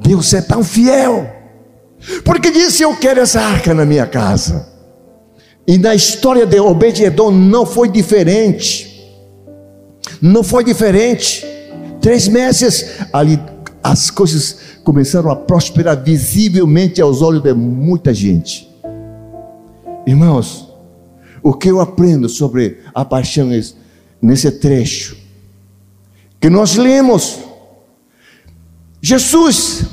Deus 0.00 0.32
é 0.34 0.42
tão 0.42 0.62
fiel, 0.62 1.26
porque 2.24 2.50
disse: 2.50 2.82
Eu 2.82 2.96
quero 2.96 3.20
essa 3.20 3.40
arca 3.40 3.74
na 3.74 3.84
minha 3.84 4.06
casa. 4.06 4.72
E 5.66 5.78
na 5.78 5.94
história 5.94 6.44
de 6.44 6.60
Obed-Edom 6.60 7.30
não 7.30 7.64
foi 7.64 7.88
diferente. 7.88 8.92
Não 10.20 10.42
foi 10.42 10.62
diferente. 10.62 11.44
Três 12.02 12.28
meses 12.28 12.98
ali, 13.10 13.40
as 13.84 14.08
coisas 14.10 14.56
começaram 14.82 15.30
a 15.30 15.36
prosperar 15.36 16.02
visivelmente 16.02 17.02
aos 17.02 17.20
olhos 17.20 17.42
de 17.42 17.52
muita 17.52 18.14
gente. 18.14 18.66
Irmãos, 20.06 20.72
o 21.42 21.52
que 21.52 21.70
eu 21.70 21.82
aprendo 21.82 22.26
sobre 22.26 22.80
a 22.94 23.04
paixão 23.04 23.52
é 23.52 23.60
nesse 24.22 24.50
trecho 24.52 25.18
que 26.40 26.48
nós 26.48 26.76
lemos. 26.76 27.40
Jesus, 29.02 29.84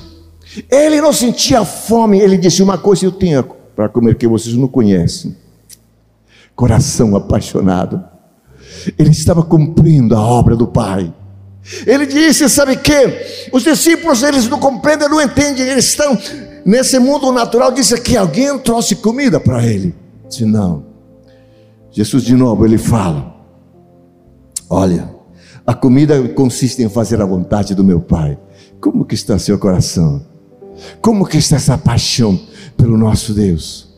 ele 0.70 1.02
não 1.02 1.12
sentia 1.12 1.66
fome, 1.66 2.18
ele 2.18 2.38
disse: 2.38 2.64
Uma 2.64 2.78
coisa 2.78 3.06
eu 3.06 3.12
tenho 3.12 3.44
para 3.76 3.90
comer 3.90 4.16
que 4.16 4.26
vocês 4.26 4.56
não 4.56 4.70
conhecem. 4.70 5.36
Coração 6.56 7.14
apaixonado. 7.14 8.02
Ele 8.98 9.10
estava 9.10 9.44
cumprindo 9.44 10.16
a 10.16 10.22
obra 10.22 10.56
do 10.56 10.66
Pai. 10.66 11.14
Ele 11.86 12.06
disse: 12.06 12.48
Sabe 12.50 12.76
que? 12.78 13.50
Os 13.52 13.64
discípulos 13.64 14.24
eles 14.24 14.48
não 14.48 14.60
compreendem, 14.60 15.10
não 15.10 15.22
entendem, 15.22 15.68
eles 15.68 15.86
estão 15.86 16.18
nesse 16.66 16.98
mundo 17.00 17.32
natural. 17.32 17.72
Disse 17.72 18.00
que 18.02 18.18
alguém 18.18 18.58
trouxe 18.60 18.96
comida 18.96 19.40
para 19.40 19.66
ele. 19.66 19.96
Disse: 20.28 20.46
Não. 20.46 20.86
Jesus, 21.92 22.24
de 22.24 22.36
novo, 22.36 22.66
ele 22.66 22.78
fala: 22.78 23.36
Olha, 24.70 25.14
a 25.66 25.74
comida 25.74 26.22
consiste 26.30 26.82
em 26.82 26.90
fazer 26.90 27.22
a 27.22 27.26
vontade 27.26 27.76
do 27.76 27.84
meu 27.84 28.00
Pai. 28.00 28.38
Como 28.80 29.06
que 29.06 29.14
está 29.14 29.38
seu 29.38 29.60
coração? 29.60 30.26
Como 31.02 31.26
que 31.26 31.38
está 31.38 31.58
essa 31.58 31.78
paixão 31.78 32.40
pelo 32.76 32.98
nosso 32.98 33.34
Deus? 33.34 33.91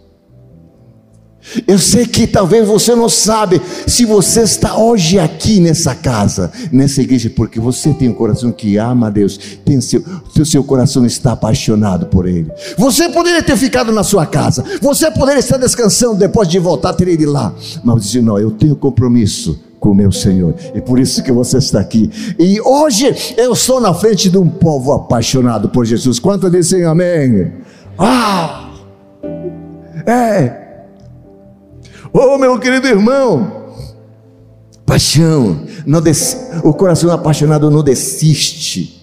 Eu 1.67 1.77
sei 1.77 2.05
que 2.05 2.25
talvez 2.25 2.67
você 2.67 2.95
não 2.95 3.09
sabe 3.09 3.61
se 3.85 4.05
você 4.05 4.41
está 4.41 4.77
hoje 4.77 5.19
aqui 5.19 5.59
nessa 5.59 5.93
casa, 5.93 6.51
nessa 6.71 7.01
igreja, 7.01 7.29
porque 7.29 7.59
você 7.59 7.93
tem 7.93 8.09
um 8.09 8.13
coração 8.13 8.51
que 8.51 8.77
ama 8.77 9.07
a 9.07 9.09
Deus, 9.09 9.37
tem 9.63 9.79
seu, 9.81 10.03
seu 10.45 10.63
coração 10.63 11.05
está 11.05 11.33
apaixonado 11.33 12.07
por 12.07 12.27
Ele. 12.27 12.51
Você 12.77 13.09
poderia 13.09 13.43
ter 13.43 13.57
ficado 13.57 13.91
na 13.91 14.03
sua 14.03 14.25
casa, 14.25 14.63
você 14.81 15.11
poderia 15.11 15.39
estar 15.39 15.57
descansando 15.57 16.15
depois 16.15 16.47
de 16.47 16.59
voltar, 16.59 16.93
ter 16.93 17.07
ido 17.07 17.29
lá, 17.31 17.53
mas 17.83 18.03
disse: 18.03 18.21
Não, 18.21 18.39
eu 18.39 18.51
tenho 18.51 18.75
compromisso 18.75 19.59
com 19.79 19.91
o 19.91 19.95
meu 19.95 20.13
Senhor. 20.13 20.55
E 20.73 20.79
por 20.79 20.97
isso 20.97 21.21
que 21.21 21.31
você 21.31 21.57
está 21.57 21.81
aqui. 21.81 22.09
E 22.39 22.61
hoje 22.61 23.13
eu 23.35 23.51
estou 23.51 23.81
na 23.81 23.93
frente 23.93 24.29
de 24.29 24.37
um 24.37 24.47
povo 24.47 24.93
apaixonado 24.93 25.67
por 25.67 25.85
Jesus. 25.85 26.19
Quanto 26.19 26.49
dizem 26.49 26.85
amém? 26.85 27.51
Ah! 27.99 28.69
É. 30.07 30.62
Oh, 32.13 32.37
meu 32.37 32.59
querido 32.59 32.85
irmão, 32.87 33.71
paixão, 34.85 35.65
não 35.83 35.99
des... 35.99 36.37
o 36.63 36.71
coração 36.71 37.09
apaixonado 37.09 37.71
não 37.71 37.81
desiste. 37.81 39.01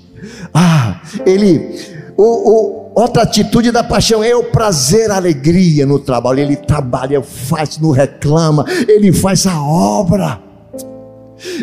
Ah, 0.54 1.02
ele, 1.26 1.74
o, 2.16 2.22
o, 2.22 2.92
outra 2.94 3.22
atitude 3.22 3.72
da 3.72 3.82
paixão 3.82 4.22
é 4.22 4.36
o 4.36 4.44
prazer, 4.44 5.10
a 5.10 5.16
alegria 5.16 5.84
no 5.84 5.98
trabalho. 5.98 6.38
Ele 6.38 6.54
trabalha, 6.54 7.20
faz, 7.20 7.78
não 7.78 7.90
reclama, 7.90 8.64
ele 8.86 9.12
faz 9.12 9.44
a 9.44 9.60
obra. 9.60 10.40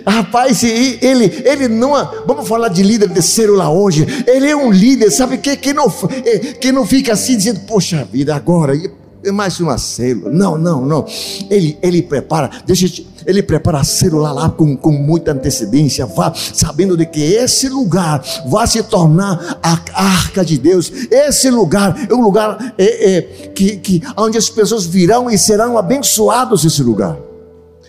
Rapaz, 0.06 0.64
ele, 0.64 1.44
ele 1.46 1.70
não, 1.70 1.92
vamos 2.26 2.46
falar 2.46 2.68
de 2.68 2.84
líder 2.84 3.08
de 3.08 3.22
célula 3.22 3.70
hoje. 3.70 4.06
Ele 4.28 4.50
é 4.50 4.56
um 4.56 4.70
líder, 4.70 5.12
sabe 5.12 5.38
que 5.38 5.56
que 5.56 5.72
não, 5.72 5.86
é, 6.26 6.40
que 6.40 6.74
não 6.74 6.86
fica 6.86 7.14
assim 7.14 7.38
dizendo, 7.38 7.62
poxa 7.62 8.06
vida, 8.12 8.36
agora 8.36 8.76
é 8.76 9.07
mais 9.32 9.60
uma 9.60 9.78
célula. 9.78 10.32
Não, 10.32 10.58
não, 10.58 10.86
não. 10.86 11.06
Ele, 11.50 11.78
ele 11.82 12.02
prepara, 12.02 12.50
deixa 12.66 13.04
ele 13.28 13.44
prepara 13.44 13.80
a 13.80 13.84
célula 13.84 14.32
lá 14.32 14.50
com, 14.50 14.76
com 14.78 14.92
muita 14.92 15.34
antecedência, 15.34 16.06
vá 16.06 16.34
sabendo 16.34 16.96
de 16.96 17.06
que 17.06 17.20
esse 17.20 17.68
lugar 17.68 18.24
vai 18.48 18.66
se 18.66 18.82
tornar 18.84 19.60
a 19.62 19.78
arca 19.94 20.46
de 20.46 20.58
Deus. 20.58 20.90
Esse 21.12 21.50
lugar 21.50 22.08
é 22.10 22.14
um 22.14 22.22
lugar 22.22 22.74
é, 22.78 23.18
é, 23.18 23.22
que, 23.22 23.78
que 23.78 24.02
onde 24.16 24.38
as 24.38 24.50
pessoas 24.50 24.86
virão 24.86 25.30
e 25.30 25.38
serão 25.38 25.78
abençoados 25.78 26.64
esse 26.64 26.82
lugar. 26.82 27.18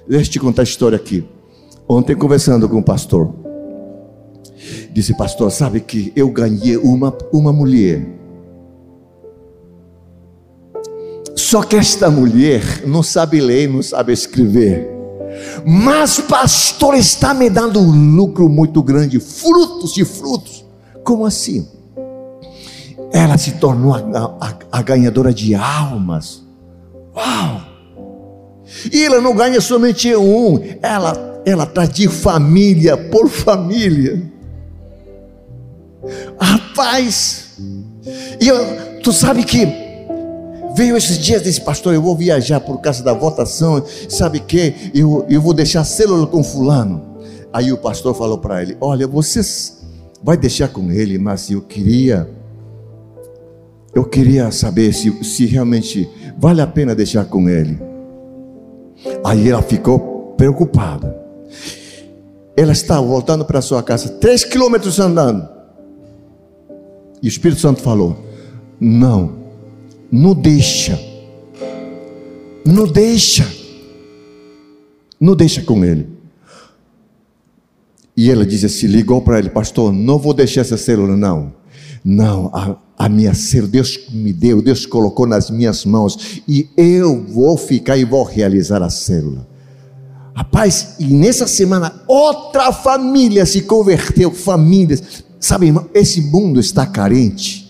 Deixa 0.09 0.29
eu 0.29 0.33
te 0.33 0.41
contar 0.41 0.63
a 0.63 0.65
história 0.65 0.97
aqui. 0.97 1.25
Ontem, 1.89 2.17
conversando 2.17 2.69
com 2.69 2.79
o 2.79 2.83
pastor, 2.83 3.33
disse: 4.93 5.17
Pastor, 5.17 5.53
sabe 5.53 5.81
que 5.81 6.13
eu 6.17 6.31
ganhei 6.31 6.77
uma, 6.77 7.17
uma 7.33 7.53
mulher. 7.53 8.18
Só 11.49 11.63
que 11.63 11.77
esta 11.77 12.11
mulher 12.11 12.87
não 12.87 13.03
sabe 13.03 13.41
ler, 13.41 13.71
não 13.71 13.83
sabe 13.83 14.13
escrever. 14.13 14.87
Mas, 15.65 16.21
pastor, 16.21 16.95
está 16.95 17.33
me 17.33 17.49
dando 17.49 17.81
um 17.81 18.17
lucro 18.17 18.51
muito 18.51 18.83
grande, 18.83 19.19
frutos 19.19 19.97
e 19.97 20.05
frutos. 20.05 20.63
Como 21.03 21.25
assim? 21.25 21.67
Ela 23.11 23.39
se 23.39 23.53
tornou 23.53 23.95
a, 23.95 23.99
a, 24.39 24.55
a 24.71 24.83
ganhadora 24.83 25.33
de 25.33 25.55
almas. 25.55 26.43
Uau! 27.17 27.63
E 28.93 29.05
ela 29.05 29.19
não 29.19 29.35
ganha 29.35 29.63
somente 29.63 30.15
um, 30.15 30.61
ela 30.83 31.41
ela 31.47 31.65
está 31.65 31.87
de 31.87 32.09
família 32.09 32.95
por 32.95 33.27
família. 33.27 34.23
Rapaz, 36.39 37.57
e 38.39 38.47
eu, 38.47 39.01
tu 39.03 39.15
sabe 39.15 39.45
que 39.45 39.88
Veio 40.79 40.97
esses 40.97 41.19
dias 41.19 41.43
desse 41.43 41.61
pastor, 41.61 41.93
eu 41.93 42.01
vou 42.01 42.15
viajar 42.15 42.61
por 42.61 42.81
causa 42.81 43.03
da 43.03 43.13
votação, 43.13 43.85
sabe 44.09 44.39
que 44.39 44.93
eu, 44.95 45.27
eu 45.29 45.43
vou 45.43 45.53
deixar 45.53 45.83
célula 45.83 46.25
com 46.25 46.41
fulano. 46.41 47.19
Aí 47.53 47.73
o 47.73 47.79
pastor 47.79 48.15
falou 48.15 48.39
para 48.39 48.63
ele: 48.63 48.77
Olha, 48.81 49.05
vocês 49.05 49.85
vai 50.23 50.37
deixar 50.37 50.69
com 50.69 50.93
ele, 50.93 51.19
mas 51.19 51.51
eu 51.51 51.61
queria, 51.63 52.31
eu 53.93 54.05
queria 54.05 54.53
saber 54.53 54.95
se, 54.95 55.11
se 55.25 55.47
realmente 55.47 56.09
vale 56.39 56.61
a 56.61 56.67
pena 56.69 56.95
deixar 56.95 57.25
com 57.25 57.49
ele. 57.49 57.77
Aí 59.25 59.51
ela 59.51 59.63
ficou 59.63 60.33
preocupada. 60.37 61.13
Ela 62.57 62.71
estava 62.71 63.05
voltando 63.05 63.45
para 63.45 63.61
sua 63.61 63.83
casa, 63.83 64.11
três 64.11 64.45
quilômetros 64.45 65.01
andando. 65.01 65.49
E 67.21 67.27
o 67.27 67.29
Espírito 67.29 67.61
Santo 67.61 67.83
falou: 67.83 68.17
Não, 68.79 69.38
não 70.11 70.35
deixa, 70.35 70.99
não 72.65 72.87
deixa, 72.87 73.47
não 75.21 75.35
deixa 75.35 75.63
com 75.63 75.85
ele. 75.85 76.07
E 78.17 78.31
ela 78.31 78.45
disse 78.45 78.67
assim: 78.67 78.87
ligou 78.87 79.23
para 79.23 79.39
ele, 79.39 79.51
pastor, 79.51 79.93
não 79.93 80.19
vou 80.19 80.35
deixar 80.35 80.63
essa 80.63 80.77
célula, 80.77 81.17
não. 81.17 81.53
Não, 82.05 82.51
a, 82.55 82.77
a 82.97 83.09
minha 83.09 83.35
célula, 83.35 83.71
Deus 83.71 84.09
me 84.11 84.33
deu, 84.33 84.63
Deus 84.63 84.87
colocou 84.87 85.27
nas 85.27 85.51
minhas 85.51 85.85
mãos, 85.85 86.41
e 86.49 86.69
eu 86.77 87.25
vou 87.27 87.57
ficar 87.57 87.97
e 87.97 88.05
vou 88.05 88.25
realizar 88.25 88.83
a 88.83 88.91
célula. 88.91 89.47
Rapaz, 90.35 90.95
e 91.01 91.05
nessa 91.05 91.47
semana 91.47 92.03
outra 92.07 92.73
família 92.73 93.45
se 93.45 93.63
converteu, 93.63 94.31
famílias. 94.33 95.25
Sabe, 95.41 95.67
irmão, 95.67 95.89
esse 95.93 96.21
mundo 96.21 96.61
está 96.61 96.87
carente. 96.87 97.68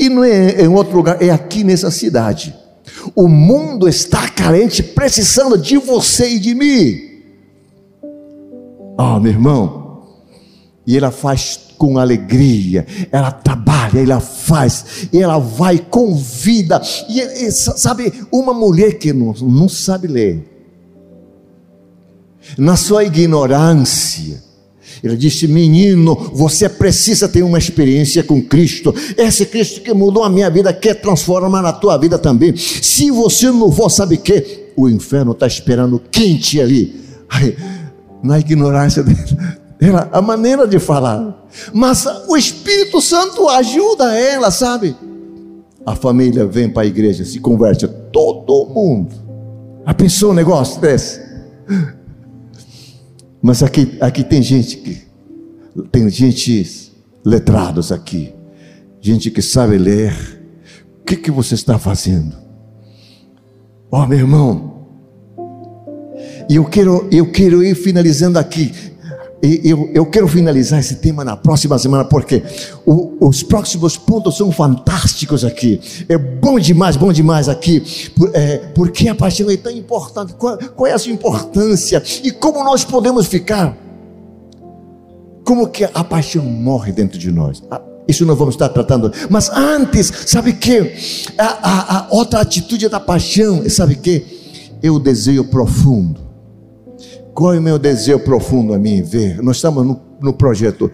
E 0.00 0.08
não 0.08 0.24
é 0.24 0.62
em 0.62 0.68
outro 0.68 0.96
lugar, 0.96 1.22
é 1.22 1.28
aqui 1.28 1.62
nessa 1.62 1.90
cidade. 1.90 2.56
O 3.14 3.28
mundo 3.28 3.86
está 3.86 4.26
carente, 4.30 4.82
precisando 4.82 5.58
de 5.58 5.76
você 5.76 6.30
e 6.30 6.38
de 6.38 6.54
mim. 6.54 6.98
Ah, 8.96 9.16
oh, 9.16 9.20
meu 9.20 9.30
irmão. 9.30 10.06
E 10.86 10.96
ela 10.96 11.10
faz 11.10 11.60
com 11.76 11.98
alegria, 11.98 12.86
ela 13.12 13.30
trabalha, 13.30 14.00
ela 14.00 14.20
faz, 14.20 15.06
ela 15.12 15.38
vai, 15.38 15.78
convida. 15.78 16.80
E, 17.06 17.20
e 17.20 17.52
sabe, 17.52 18.12
uma 18.32 18.54
mulher 18.54 18.94
que 18.94 19.12
não, 19.12 19.34
não 19.34 19.68
sabe 19.68 20.06
ler, 20.08 20.46
na 22.56 22.74
sua 22.74 23.04
ignorância, 23.04 24.42
ele 25.02 25.16
disse: 25.16 25.48
Menino, 25.48 26.14
você 26.32 26.68
precisa 26.68 27.28
ter 27.28 27.42
uma 27.42 27.58
experiência 27.58 28.22
com 28.22 28.42
Cristo. 28.42 28.94
Esse 29.16 29.46
Cristo 29.46 29.80
que 29.80 29.92
mudou 29.94 30.22
a 30.22 30.30
minha 30.30 30.50
vida 30.50 30.72
quer 30.72 30.94
transformar 30.94 31.62
na 31.62 31.72
tua 31.72 31.96
vida 31.96 32.18
também. 32.18 32.54
Se 32.56 33.10
você 33.10 33.50
não 33.50 33.72
for, 33.72 33.90
sabe 33.90 34.16
o 34.16 34.18
que? 34.18 34.70
O 34.76 34.88
inferno 34.88 35.32
está 35.32 35.46
esperando 35.46 36.02
quente 36.10 36.60
ali. 36.60 37.00
Na 38.22 38.38
ignorância 38.38 39.02
dele, 39.02 39.18
era 39.80 40.08
a 40.12 40.20
maneira 40.20 40.68
de 40.68 40.78
falar. 40.78 41.46
Mas 41.72 42.04
o 42.28 42.36
Espírito 42.36 43.00
Santo 43.00 43.48
ajuda 43.48 44.14
ela, 44.14 44.50
sabe? 44.50 44.94
A 45.86 45.96
família 45.96 46.44
vem 46.44 46.68
para 46.68 46.82
a 46.82 46.86
igreja, 46.86 47.24
se 47.24 47.40
converte, 47.40 47.88
todo 48.12 48.66
mundo. 48.66 49.14
A 49.86 49.94
pessoa, 49.94 50.32
o 50.32 50.34
negócio 50.34 50.78
desse. 50.80 51.18
Mas 53.42 53.62
aqui, 53.62 53.96
aqui 54.00 54.22
tem 54.22 54.42
gente 54.42 54.76
que 54.76 55.02
tem 55.90 56.08
gente 56.10 56.92
letrados 57.24 57.92
aqui, 57.92 58.34
gente 59.00 59.30
que 59.30 59.40
sabe 59.40 59.78
ler. 59.78 60.12
O 61.00 61.04
que, 61.04 61.16
que 61.16 61.30
você 61.30 61.54
está 61.54 61.78
fazendo? 61.78 62.36
Ó 63.90 64.02
oh, 64.02 64.06
meu 64.06 64.18
irmão, 64.18 64.70
e 66.48 66.56
eu 66.56 66.64
quero, 66.64 67.08
eu 67.12 67.30
quero 67.30 67.62
ir 67.62 67.74
finalizando 67.76 68.38
aqui. 68.38 68.72
Eu, 69.42 69.90
eu 69.94 70.04
quero 70.04 70.28
finalizar 70.28 70.78
esse 70.80 70.96
tema 70.96 71.24
na 71.24 71.34
próxima 71.34 71.78
semana, 71.78 72.04
porque 72.04 72.42
o, 72.84 73.26
os 73.26 73.42
próximos 73.42 73.96
pontos 73.96 74.36
são 74.36 74.52
fantásticos 74.52 75.44
aqui. 75.44 75.80
É 76.10 76.18
bom 76.18 76.58
demais, 76.58 76.94
bom 76.94 77.10
demais 77.10 77.48
aqui, 77.48 77.82
é, 78.34 78.58
porque 78.74 79.08
a 79.08 79.14
paixão 79.14 79.50
é 79.50 79.56
tão 79.56 79.72
importante. 79.72 80.34
Qual, 80.34 80.58
qual 80.58 80.86
é 80.86 80.92
a 80.92 80.98
sua 80.98 81.12
importância 81.12 82.02
e 82.22 82.30
como 82.30 82.62
nós 82.62 82.84
podemos 82.84 83.28
ficar? 83.28 83.74
Como 85.42 85.68
que 85.68 85.84
a 85.84 86.04
paixão 86.04 86.44
morre 86.44 86.92
dentro 86.92 87.18
de 87.18 87.32
nós? 87.32 87.62
Ah, 87.70 87.80
isso 88.06 88.26
nós 88.26 88.36
vamos 88.36 88.54
estar 88.54 88.68
tratando. 88.68 89.10
Mas 89.30 89.48
antes, 89.48 90.12
sabe 90.26 90.52
que 90.52 90.92
a, 91.38 91.46
a, 91.46 91.96
a 91.96 92.06
outra 92.10 92.40
atitude 92.40 92.90
da 92.90 93.00
paixão, 93.00 93.66
sabe 93.70 93.94
que 93.94 94.76
é 94.82 94.90
o 94.90 94.98
desejo 94.98 95.44
profundo 95.44 96.29
qual 97.34 97.54
é 97.54 97.58
o 97.58 97.62
meu 97.62 97.78
desejo 97.78 98.18
profundo 98.20 98.74
a 98.74 98.78
mim 98.78 99.02
ver? 99.02 99.42
Nós 99.42 99.56
estamos 99.56 99.86
no, 99.86 100.00
no 100.20 100.32
projeto 100.32 100.90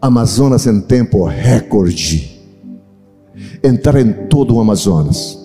Amazonas 0.00 0.66
em 0.66 0.80
tempo 0.80 1.24
recorde. 1.24 2.40
Entrar 3.62 4.00
em 4.00 4.12
todo 4.28 4.56
o 4.56 4.60
Amazonas. 4.60 5.38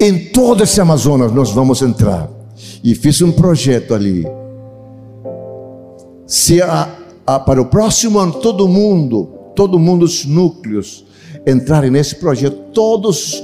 Em 0.00 0.30
todo 0.30 0.62
esse 0.62 0.80
Amazonas 0.80 1.32
nós 1.32 1.50
vamos 1.50 1.82
entrar. 1.82 2.28
E 2.82 2.94
fiz 2.94 3.20
um 3.22 3.32
projeto 3.32 3.94
ali. 3.94 4.26
Se 6.26 6.60
a, 6.60 6.88
a, 7.26 7.38
para 7.38 7.60
o 7.60 7.66
próximo 7.66 8.18
ano 8.18 8.34
todo 8.34 8.68
mundo, 8.68 9.28
todo 9.54 9.78
mundo 9.78 10.04
os 10.04 10.24
núcleos 10.24 11.04
entrarem 11.46 11.90
nesse 11.90 12.16
projeto, 12.16 12.56
todos 12.72 13.42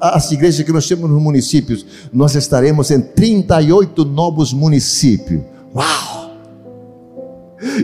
as 0.00 0.30
igrejas 0.32 0.64
que 0.64 0.72
nós 0.72 0.86
temos 0.86 1.10
nos 1.10 1.22
municípios, 1.22 1.84
nós 2.12 2.34
estaremos 2.34 2.90
em 2.90 3.00
38 3.00 4.04
novos 4.04 4.52
municípios. 4.52 5.42
Uau! 5.74 6.32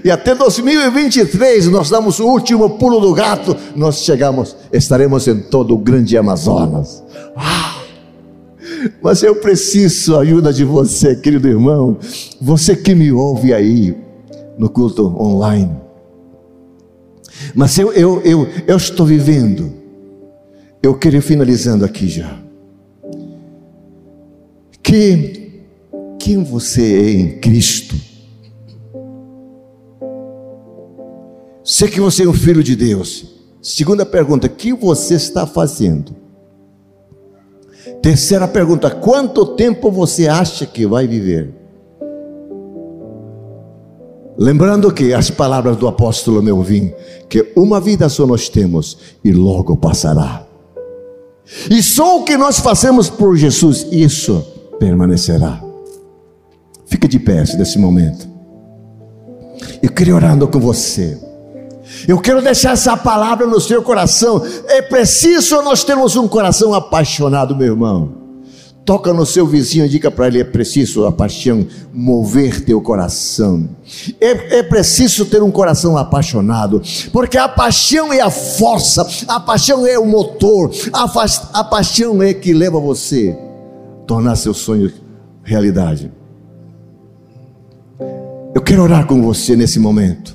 E 0.04 0.10
até 0.10 0.34
2023 0.34 1.68
nós 1.68 1.88
damos 1.88 2.18
o 2.18 2.26
último 2.26 2.70
pulo 2.70 3.00
do 3.00 3.14
gato, 3.14 3.56
nós 3.76 4.02
chegamos, 4.02 4.56
estaremos 4.72 5.28
em 5.28 5.40
todo 5.40 5.74
o 5.74 5.78
grande 5.78 6.16
Amazonas. 6.16 7.02
Uau! 7.36 7.78
Mas 9.02 9.22
eu 9.22 9.36
preciso 9.36 10.12
da 10.12 10.20
ajuda 10.20 10.52
de 10.52 10.64
você, 10.64 11.16
querido 11.16 11.48
irmão, 11.48 11.96
você 12.40 12.76
que 12.76 12.94
me 12.94 13.10
ouve 13.10 13.52
aí 13.52 13.96
no 14.58 14.68
culto 14.68 15.06
online. 15.20 15.70
Mas 17.54 17.78
eu, 17.78 17.92
eu, 17.92 18.20
eu, 18.22 18.48
eu 18.66 18.76
estou 18.76 19.06
vivendo 19.06 19.77
eu 20.82 20.94
queria 20.96 21.22
finalizando 21.22 21.84
aqui 21.84 22.08
já. 22.08 22.38
Que 24.82 25.62
quem 26.18 26.42
você 26.42 26.82
é 26.82 27.10
em 27.10 27.38
Cristo? 27.40 27.94
Sei 31.62 31.88
que 31.88 32.00
você 32.00 32.24
é 32.24 32.28
um 32.28 32.32
filho 32.32 32.62
de 32.62 32.74
Deus. 32.74 33.26
Segunda 33.60 34.06
pergunta, 34.06 34.46
o 34.46 34.50
que 34.50 34.72
você 34.72 35.14
está 35.14 35.46
fazendo? 35.46 36.16
Terceira 38.00 38.48
pergunta, 38.48 38.90
quanto 38.90 39.44
tempo 39.44 39.90
você 39.90 40.28
acha 40.28 40.64
que 40.64 40.86
vai 40.86 41.06
viver? 41.06 41.54
Lembrando 44.38 44.92
que 44.92 45.12
as 45.12 45.30
palavras 45.30 45.76
do 45.76 45.88
apóstolo 45.88 46.42
meu 46.42 46.62
vim, 46.62 46.92
que 47.28 47.52
uma 47.56 47.80
vida 47.80 48.08
só 48.08 48.26
nós 48.26 48.48
temos 48.48 48.96
e 49.24 49.32
logo 49.32 49.76
passará. 49.76 50.47
E 51.70 51.82
só 51.82 52.18
o 52.18 52.24
que 52.24 52.36
nós 52.36 52.58
fazemos 52.58 53.08
por 53.08 53.36
Jesus, 53.36 53.86
isso 53.90 54.44
permanecerá. 54.78 55.62
Fica 56.86 57.08
de 57.08 57.18
pé 57.18 57.44
nesse 57.56 57.78
momento. 57.78 58.28
Eu 59.82 59.90
queria 59.90 60.14
orando 60.14 60.46
com 60.46 60.60
você. 60.60 61.18
Eu 62.06 62.20
quero 62.20 62.42
deixar 62.42 62.72
essa 62.72 62.96
palavra 62.96 63.46
no 63.46 63.60
seu 63.60 63.82
coração. 63.82 64.42
É 64.66 64.82
preciso 64.82 65.62
nós 65.62 65.84
termos 65.84 66.16
um 66.16 66.28
coração 66.28 66.74
apaixonado, 66.74 67.56
meu 67.56 67.68
irmão 67.68 68.27
toca 68.88 69.12
no 69.12 69.26
seu 69.26 69.46
vizinho 69.46 69.84
e 69.84 69.88
diga 69.90 70.10
para 70.10 70.28
ele: 70.28 70.40
é 70.40 70.44
preciso 70.44 71.04
a 71.04 71.12
paixão 71.12 71.66
mover 71.92 72.64
teu 72.64 72.80
coração. 72.80 73.68
É, 74.18 74.60
é 74.60 74.62
preciso 74.62 75.26
ter 75.26 75.42
um 75.42 75.50
coração 75.50 75.98
apaixonado, 75.98 76.80
porque 77.12 77.36
a 77.36 77.46
paixão 77.46 78.10
é 78.10 78.22
a 78.22 78.30
força, 78.30 79.06
a 79.28 79.38
paixão 79.38 79.86
é 79.86 79.98
o 79.98 80.06
motor, 80.06 80.70
a, 80.90 81.04
a 81.52 81.64
paixão 81.64 82.22
é 82.22 82.32
que 82.32 82.54
leva 82.54 82.80
você 82.80 83.36
a 84.02 84.06
tornar 84.06 84.36
seu 84.36 84.54
sonho 84.54 84.90
realidade. 85.44 86.10
Eu 88.54 88.62
quero 88.62 88.82
orar 88.82 89.06
com 89.06 89.20
você 89.20 89.54
nesse 89.54 89.78
momento. 89.78 90.34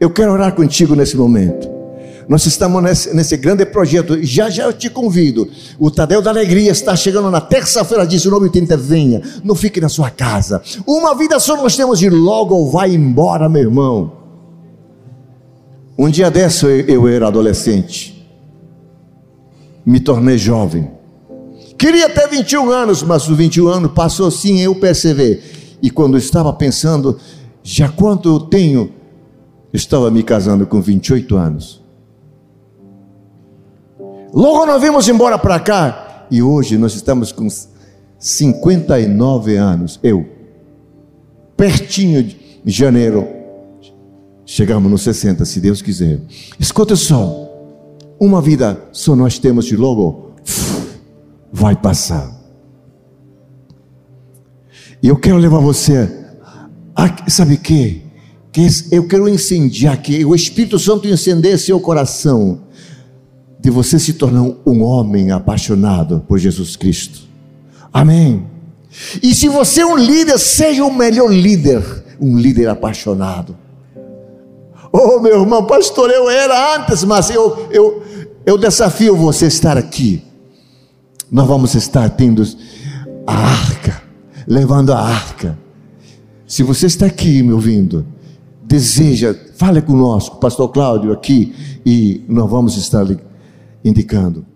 Eu 0.00 0.08
quero 0.08 0.32
orar 0.32 0.54
contigo 0.54 0.96
nesse 0.96 1.18
momento. 1.18 1.73
Nós 2.28 2.46
estamos 2.46 2.82
nesse, 2.82 3.14
nesse, 3.14 3.36
grande 3.36 3.66
projeto. 3.66 4.22
Já 4.22 4.48
já 4.48 4.64
eu 4.64 4.72
te 4.72 4.88
convido. 4.88 5.48
O 5.78 5.90
Tadeu 5.90 6.22
da 6.22 6.30
Alegria 6.30 6.70
está 6.70 6.96
chegando 6.96 7.30
na 7.30 7.40
terça-feira, 7.40 8.06
19h30. 8.06 8.76
Venha, 8.76 9.22
não 9.42 9.54
fique 9.54 9.80
na 9.80 9.88
sua 9.88 10.10
casa. 10.10 10.62
Uma 10.86 11.14
vida 11.14 11.38
só 11.38 11.56
nós 11.56 11.76
temos 11.76 12.02
e 12.02 12.08
logo 12.08 12.70
vai 12.70 12.94
embora, 12.94 13.48
meu 13.48 13.62
irmão. 13.62 14.12
Um 15.98 16.08
dia 16.08 16.30
desse 16.30 16.64
eu, 16.64 16.80
eu 16.80 17.08
era 17.08 17.28
adolescente. 17.28 18.26
me 19.84 20.00
tornei 20.00 20.38
jovem. 20.38 20.90
Queria 21.78 22.08
ter 22.08 22.28
21 22.28 22.70
anos, 22.70 23.02
mas 23.02 23.28
os 23.28 23.36
21 23.36 23.68
anos 23.68 23.92
passou 23.92 24.28
assim, 24.28 24.60
eu 24.60 24.74
percebi. 24.74 25.40
E 25.82 25.90
quando 25.90 26.16
estava 26.16 26.52
pensando, 26.52 27.18
já 27.62 27.88
quanto 27.88 28.28
eu 28.28 28.40
tenho, 28.40 28.90
estava 29.72 30.10
me 30.10 30.22
casando 30.22 30.66
com 30.66 30.80
28 30.80 31.36
anos. 31.36 31.83
Logo 34.34 34.66
nós 34.66 34.82
vimos 34.82 35.08
embora 35.08 35.38
para 35.38 35.60
cá, 35.60 36.26
e 36.28 36.42
hoje 36.42 36.76
nós 36.76 36.92
estamos 36.96 37.30
com 37.30 37.46
59 38.18 39.56
anos. 39.56 40.00
Eu, 40.02 40.26
pertinho 41.56 42.20
de 42.20 42.36
janeiro, 42.66 43.28
chegamos 44.44 44.90
nos 44.90 45.02
60, 45.02 45.44
se 45.44 45.60
Deus 45.60 45.80
quiser. 45.80 46.18
Escuta 46.58 46.96
só, 46.96 47.48
uma 48.18 48.42
vida 48.42 48.82
só 48.90 49.14
nós 49.14 49.38
temos 49.38 49.66
de 49.66 49.76
logo, 49.76 50.32
vai 51.52 51.76
passar. 51.76 52.28
E 55.00 55.06
eu 55.06 55.16
quero 55.16 55.36
levar 55.36 55.60
você, 55.60 56.10
a, 56.96 57.30
sabe 57.30 57.56
que? 57.56 58.02
que 58.54 58.68
eu 58.92 59.08
quero 59.08 59.28
incendiar 59.28 60.00
que 60.00 60.24
o 60.24 60.32
Espírito 60.32 60.78
Santo 60.78 61.08
incendeie 61.08 61.58
seu 61.58 61.80
coração 61.80 62.60
de 63.64 63.70
você 63.70 63.98
se 63.98 64.12
tornar 64.12 64.42
um 64.66 64.82
homem 64.82 65.30
apaixonado 65.30 66.22
por 66.28 66.38
Jesus 66.38 66.76
Cristo. 66.76 67.22
Amém. 67.90 68.44
E 69.22 69.34
se 69.34 69.48
você 69.48 69.80
é 69.80 69.86
um 69.86 69.96
líder, 69.96 70.38
seja 70.38 70.84
o 70.84 70.92
melhor 70.92 71.32
líder, 71.32 71.82
um 72.20 72.36
líder 72.36 72.68
apaixonado. 72.68 73.56
Oh, 74.92 75.18
meu 75.18 75.40
irmão, 75.40 75.64
pastor, 75.66 76.10
eu 76.10 76.28
era 76.28 76.76
antes, 76.76 77.04
mas 77.04 77.30
eu, 77.30 77.66
eu, 77.70 78.02
eu 78.44 78.58
desafio 78.58 79.16
você 79.16 79.46
a 79.46 79.48
estar 79.48 79.78
aqui. 79.78 80.22
Nós 81.32 81.46
vamos 81.46 81.74
estar 81.74 82.10
tendo 82.10 82.46
a 83.26 83.34
arca, 83.34 84.02
levando 84.46 84.92
a 84.92 85.00
arca. 85.00 85.58
Se 86.46 86.62
você 86.62 86.84
está 86.84 87.06
aqui 87.06 87.42
me 87.42 87.54
ouvindo, 87.54 88.04
deseja, 88.62 89.34
fale 89.56 89.80
conosco, 89.80 90.36
pastor 90.36 90.68
Cláudio 90.68 91.12
aqui, 91.12 91.54
e 91.84 92.22
nós 92.28 92.50
vamos 92.50 92.76
estar 92.76 93.06
indicando. 93.84 94.53